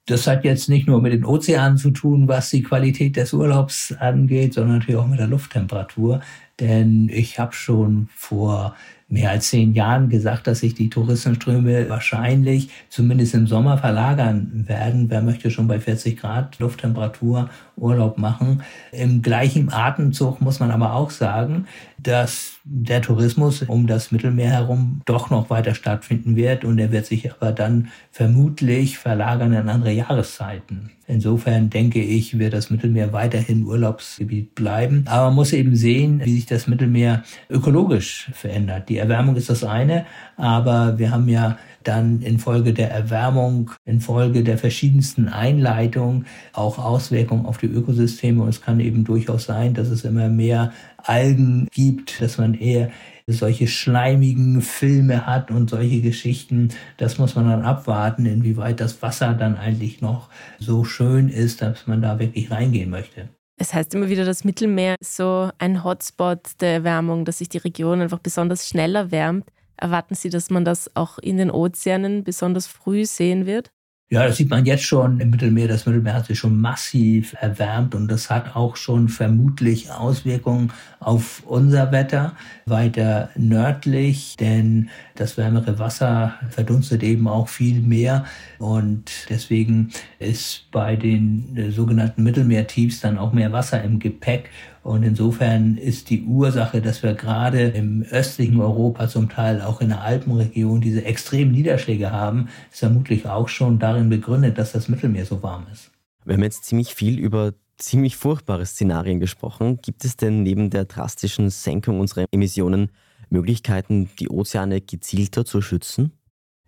Das 0.07 0.27
hat 0.27 0.45
jetzt 0.45 0.71
nicht 0.71 0.87
nur 0.87 1.03
mit 1.03 1.13
den 1.13 1.27
Ozeanen 1.27 1.77
zu 1.77 1.91
tun, 1.91 2.29
was 2.29 2.49
die 2.49 2.63
Qualität 2.63 3.17
des 3.17 3.35
Urlaubs 3.35 3.93
angeht, 3.93 4.55
sondern 4.55 4.79
natürlich 4.79 4.97
auch 4.97 5.07
mit 5.07 5.19
der 5.19 5.27
Lufttemperatur. 5.27 6.21
Denn 6.61 7.11
ich 7.13 7.39
habe 7.39 7.53
schon 7.53 8.09
vor 8.15 8.75
mehr 9.09 9.31
als 9.31 9.49
zehn 9.49 9.73
Jahren 9.73 10.11
gesagt, 10.11 10.47
dass 10.47 10.61
sich 10.61 10.75
die 10.75 10.91
Touristenströme 10.91 11.89
wahrscheinlich 11.89 12.69
zumindest 12.91 13.35
im 13.35 13.47
Sommer 13.47 13.79
verlagern 13.79 14.65
werden. 14.69 15.09
Wer 15.09 15.23
möchte 15.23 15.51
schon 15.51 15.67
bei 15.67 15.81
40 15.81 16.19
Grad 16.19 16.59
Lufttemperatur 16.59 17.49
Urlaub 17.77 18.19
machen? 18.19 18.63
Im 18.93 19.23
gleichen 19.23 19.73
Atemzug 19.73 20.43
muss 20.43 20.61
man 20.61 20.71
aber 20.71 20.93
auch 20.93 21.11
sagen, 21.11 21.67
dass 21.97 22.59
der 22.65 23.01
Tourismus 23.01 23.63
um 23.63 23.87
das 23.87 24.13
Mittelmeer 24.13 24.51
herum 24.51 25.01
doch 25.07 25.31
noch 25.31 25.49
weiter 25.49 25.75
stattfinden 25.75 26.37
wird 26.37 26.65
und 26.65 26.79
er 26.79 26.93
wird 26.93 27.07
sich 27.07 27.33
aber 27.33 27.53
dann 27.53 27.89
vermutlich 28.13 28.99
verlagern 28.99 29.55
in 29.55 29.69
andere 29.69 29.93
Jahreszeiten. 29.93 30.91
Insofern 31.11 31.71
denke 31.71 32.03
ich, 32.03 32.39
wird 32.39 32.53
das 32.53 32.69
Mittelmeer 32.69 33.15
weiterhin 33.15 33.65
Urlaubsgebiet 33.65 34.55
bleiben. 34.55 35.05
Aber 35.07 35.29
man 35.29 35.37
muss 35.37 35.55
eben 35.55 35.75
sehen, 35.75 36.21
wie 36.23 36.35
sich 36.35 36.45
das 36.45 36.67
Mittelmeer 36.67 37.23
ökologisch 37.49 38.31
verändert. 38.35 38.91
Die 38.91 38.98
Erwärmung 38.99 39.37
ist 39.37 39.51
das 39.51 39.65
eine, 39.65 40.07
aber 40.37 40.99
wir 40.99 41.11
haben 41.11 41.29
ja 41.29 41.59
dann 41.85 42.21
infolge 42.21 42.75
der 42.75 42.91
Erwärmung, 42.91 43.71
infolge 43.85 44.45
der 44.45 44.59
verschiedensten 44.59 45.29
Einleitungen 45.29 46.27
auch 46.53 46.79
Auswirkungen 46.79 47.47
auf 47.47 47.59
die 47.59 47.67
Ökosysteme. 47.67 48.43
Und 48.43 48.51
es 48.51 48.61
kann 48.61 48.81
eben 48.81 49.05
durchaus 49.05 49.45
sein, 49.45 49.75
dass 49.75 49.89
es 49.89 50.05
immer 50.05 50.29
mehr 50.29 50.73
Algen 50.99 51.69
gibt, 51.73 52.21
dass 52.21 52.37
man 52.37 52.55
eher 52.55 52.91
solche 53.27 53.69
schleimigen 53.69 54.61
Filme 54.63 55.27
hat 55.27 55.51
und 55.51 55.71
solche 55.71 56.01
Geschichten. 56.01 56.71
Das 56.97 57.19
muss 57.19 57.37
man 57.37 57.49
dann 57.49 57.63
abwarten, 57.63 58.27
inwieweit 58.27 58.81
das 58.81 59.01
Wasser 59.03 59.35
dann 59.35 59.57
eigentlich 59.57 60.01
noch 60.01 60.29
so 60.59 60.85
schön 60.85 61.29
ist, 61.29 61.63
dass 61.63 61.87
man 61.87 62.03
da 62.03 62.19
wirklich 62.19 62.51
reingehen 62.51 62.91
möchte. 62.91 63.29
Es 63.61 63.75
heißt 63.75 63.93
immer 63.95 64.09
wieder, 64.09 64.25
das 64.25 64.45
Mittelmeer 64.45 64.95
ist 65.01 65.17
so 65.17 65.51
ein 65.59 65.83
Hotspot 65.83 66.61
der 66.61 66.75
Erwärmung, 66.75 67.25
dass 67.25 67.39
sich 67.39 67.49
die 67.49 67.59
Region 67.59 68.01
einfach 68.01 68.21
besonders 68.21 68.69
schnell 68.69 68.95
erwärmt. 68.95 69.51
Erwarten 69.77 70.15
Sie, 70.15 70.31
dass 70.31 70.49
man 70.49 70.65
das 70.65 70.95
auch 70.95 71.19
in 71.19 71.39
den 71.39 71.51
Ozeanen 71.51 72.23
besonders 72.23 72.69
früh 72.69 73.05
sehen 73.05 73.47
wird? 73.47 73.73
Ja, 74.11 74.27
das 74.27 74.39
sieht 74.39 74.49
man 74.49 74.65
jetzt 74.65 74.85
schon 74.85 75.21
im 75.21 75.29
Mittelmeer. 75.29 75.69
Das 75.69 75.85
Mittelmeer 75.85 76.15
hat 76.15 76.25
sich 76.25 76.39
schon 76.39 76.59
massiv 76.59 77.35
erwärmt 77.39 77.95
und 77.95 78.09
das 78.09 78.31
hat 78.31 78.57
auch 78.57 78.75
schon 78.77 79.11
vermutlich 79.11 79.91
Auswirkungen 79.91 80.73
auf 80.99 81.43
unser 81.45 81.93
Wetter 81.93 82.35
weiter 82.65 83.29
nördlich, 83.37 84.39
denn 84.39 84.89
das 85.15 85.37
wärmere 85.37 85.79
Wasser 85.79 86.33
verdunstet 86.49 87.03
eben 87.03 87.29
auch 87.29 87.49
viel 87.49 87.83
mehr 87.83 88.25
und 88.59 89.11
deswegen 89.29 89.91
ist 90.19 90.71
bei 90.71 90.97
den 90.97 91.71
sogenannten 91.71 92.23
Mittelmeertiefs 92.23 93.01
dann 93.01 93.19
auch 93.19 93.35
mehr 93.35 93.53
Wasser 93.53 93.83
im 93.83 93.99
Gepäck 93.99 94.49
und 94.89 95.03
insofern 95.03 95.77
ist 95.77 96.09
die 96.09 96.23
Ursache, 96.23 96.81
dass 96.81 97.03
wir 97.03 97.13
gerade 97.13 97.61
im 97.61 98.03
östlichen 98.11 98.59
Europa, 98.59 99.07
zum 99.07 99.29
Teil 99.29 99.61
auch 99.61 99.83
in 99.83 99.91
der 99.91 100.01
Alpenregion, 100.01 100.81
diese 100.81 101.05
extremen 101.05 101.53
Niederschläge 101.53 102.11
haben, 102.11 102.49
ist 102.73 102.79
vermutlich 102.79 103.27
auch 103.27 103.49
schon 103.49 103.79
darin 103.79 104.09
begründet, 104.09 104.57
dass 104.57 104.73
das 104.73 104.89
Mittelmeer 104.89 105.27
so 105.27 105.43
warm 105.43 105.67
ist. 105.71 105.91
Wir 106.25 106.37
haben 106.37 106.43
jetzt 106.43 106.65
ziemlich 106.65 106.95
viel 106.95 107.19
über 107.19 107.53
ziemlich 107.77 108.17
furchtbare 108.17 108.65
Szenarien 108.65 109.21
gesprochen. 109.21 109.79
Gibt 109.83 110.07
es 110.07 110.17
denn 110.17 110.43
neben 110.43 110.71
der 110.71 110.87
drastischen 110.87 111.51
Senkung 111.51 112.01
unserer 112.01 112.25
Emissionen 112.31 112.91
Möglichkeiten, 113.29 114.09
die 114.19 114.31
Ozeane 114.31 114.81
gezielter 114.81 115.45
zu 115.45 115.61
schützen? 115.61 116.13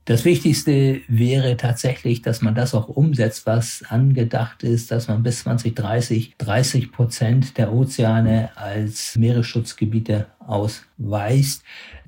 Das 0.06 0.24
Wichtigste 0.24 1.02
wäre 1.08 1.56
tatsächlich, 1.56 2.22
dass 2.22 2.40
man 2.40 2.54
das 2.54 2.74
auch 2.74 2.88
umsetzt, 2.88 3.46
was 3.46 3.84
angedacht 3.88 4.62
ist, 4.62 4.90
dass 4.90 5.08
man 5.08 5.22
bis 5.22 5.40
2030 5.40 6.34
30 6.38 6.90
Prozent 6.90 7.58
der 7.58 7.72
Ozeane 7.72 8.50
als 8.56 9.16
Meeresschutzgebiete 9.16 10.26
ausweist 10.40 11.62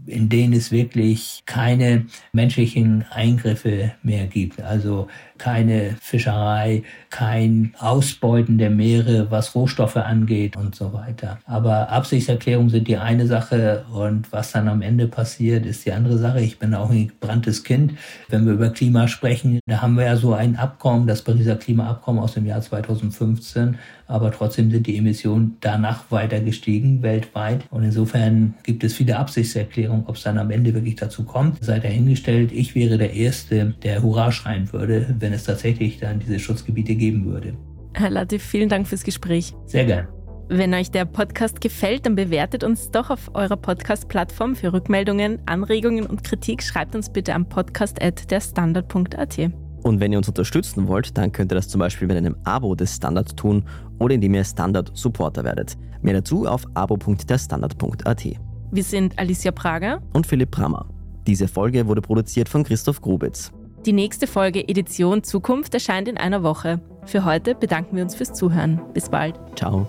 in 0.06 0.28
denen 0.28 0.52
es 0.52 0.72
wirklich 0.72 1.42
keine 1.46 2.06
menschlichen 2.32 3.04
Eingriffe 3.10 3.92
mehr 4.02 4.26
gibt. 4.26 4.60
Also 4.60 5.08
keine 5.42 5.96
Fischerei, 6.00 6.84
kein 7.10 7.74
Ausbeuten 7.80 8.58
der 8.58 8.70
Meere, 8.70 9.32
was 9.32 9.56
Rohstoffe 9.56 9.96
angeht 9.96 10.56
und 10.56 10.76
so 10.76 10.92
weiter. 10.92 11.40
Aber 11.46 11.90
Absichtserklärungen 11.90 12.70
sind 12.70 12.86
die 12.86 12.96
eine 12.96 13.26
Sache 13.26 13.84
und 13.92 14.32
was 14.32 14.52
dann 14.52 14.68
am 14.68 14.82
Ende 14.82 15.08
passiert, 15.08 15.66
ist 15.66 15.84
die 15.84 15.90
andere 15.90 16.16
Sache. 16.16 16.40
Ich 16.40 16.60
bin 16.60 16.74
auch 16.74 16.90
ein 16.90 17.08
gebranntes 17.08 17.64
Kind. 17.64 17.94
Wenn 18.28 18.46
wir 18.46 18.52
über 18.52 18.70
Klima 18.70 19.08
sprechen, 19.08 19.58
da 19.66 19.82
haben 19.82 19.96
wir 19.96 20.04
ja 20.04 20.16
so 20.16 20.32
ein 20.32 20.54
Abkommen, 20.54 21.08
das 21.08 21.22
Pariser 21.22 21.56
Klimaabkommen 21.56 22.22
aus 22.22 22.34
dem 22.34 22.46
Jahr 22.46 22.60
2015, 22.60 23.78
aber 24.06 24.30
trotzdem 24.30 24.70
sind 24.70 24.86
die 24.86 24.98
Emissionen 24.98 25.56
danach 25.60 26.10
weiter 26.10 26.40
gestiegen 26.40 27.02
weltweit. 27.02 27.62
Und 27.70 27.82
insofern 27.82 28.54
gibt 28.62 28.84
es 28.84 28.94
viele 28.94 29.16
Absichtserklärungen, 29.16 30.04
ob 30.06 30.16
es 30.16 30.22
dann 30.22 30.38
am 30.38 30.50
Ende 30.50 30.74
wirklich 30.74 30.96
dazu 30.96 31.24
kommt. 31.24 31.64
Sei 31.64 31.80
dahingestellt, 31.80 32.52
ich 32.52 32.74
wäre 32.74 32.98
der 32.98 33.14
Erste, 33.14 33.74
der 33.82 34.02
Hurra 34.02 34.30
schreien 34.30 34.72
würde, 34.72 35.14
wenn 35.18 35.31
es 35.32 35.44
tatsächlich 35.44 35.98
dann 35.98 36.20
diese 36.20 36.38
Schutzgebiete 36.38 36.94
geben 36.94 37.24
würde. 37.26 37.54
Herr 37.94 38.10
Latif, 38.10 38.42
vielen 38.42 38.68
Dank 38.68 38.86
fürs 38.86 39.04
Gespräch. 39.04 39.54
Sehr 39.66 39.84
gern. 39.84 40.08
Wenn 40.48 40.74
euch 40.74 40.90
der 40.90 41.04
Podcast 41.04 41.60
gefällt, 41.60 42.04
dann 42.04 42.14
bewertet 42.14 42.64
uns 42.64 42.90
doch 42.90 43.10
auf 43.10 43.30
eurer 43.34 43.56
Podcast-Plattform. 43.56 44.54
Für 44.54 44.72
Rückmeldungen, 44.72 45.38
Anregungen 45.46 46.04
und 46.06 46.24
Kritik 46.24 46.62
schreibt 46.62 46.94
uns 46.94 47.10
bitte 47.10 47.34
am 47.34 47.48
podcast.derstandard.at. 47.48 49.38
Und 49.82 50.00
wenn 50.00 50.12
ihr 50.12 50.18
uns 50.18 50.28
unterstützen 50.28 50.88
wollt, 50.88 51.16
dann 51.16 51.32
könnt 51.32 51.52
ihr 51.52 51.56
das 51.56 51.68
zum 51.68 51.78
Beispiel 51.78 52.06
mit 52.06 52.16
einem 52.16 52.36
Abo 52.44 52.74
des 52.74 52.94
Standard 52.96 53.36
tun 53.36 53.64
oder 53.98 54.14
indem 54.14 54.34
ihr 54.34 54.44
Standard-Supporter 54.44 55.42
werdet. 55.44 55.76
Mehr 56.02 56.14
dazu 56.14 56.46
auf 56.46 56.64
abo.derstandard.at. 56.74 58.24
Wir 58.70 58.84
sind 58.84 59.18
Alicia 59.18 59.52
Prager 59.52 60.02
und 60.12 60.26
Philipp 60.26 60.50
Brammer. 60.50 60.86
Diese 61.26 61.48
Folge 61.48 61.86
wurde 61.86 62.02
produziert 62.02 62.48
von 62.48 62.64
Christoph 62.64 63.00
Grubitz. 63.00 63.52
Die 63.84 63.92
nächste 63.92 64.28
Folge 64.28 64.68
Edition 64.68 65.24
Zukunft 65.24 65.74
erscheint 65.74 66.06
in 66.06 66.16
einer 66.16 66.44
Woche. 66.44 66.80
Für 67.04 67.24
heute 67.24 67.56
bedanken 67.56 67.96
wir 67.96 68.04
uns 68.04 68.14
fürs 68.14 68.32
Zuhören. 68.32 68.80
Bis 68.94 69.08
bald. 69.08 69.34
Ciao. 69.56 69.88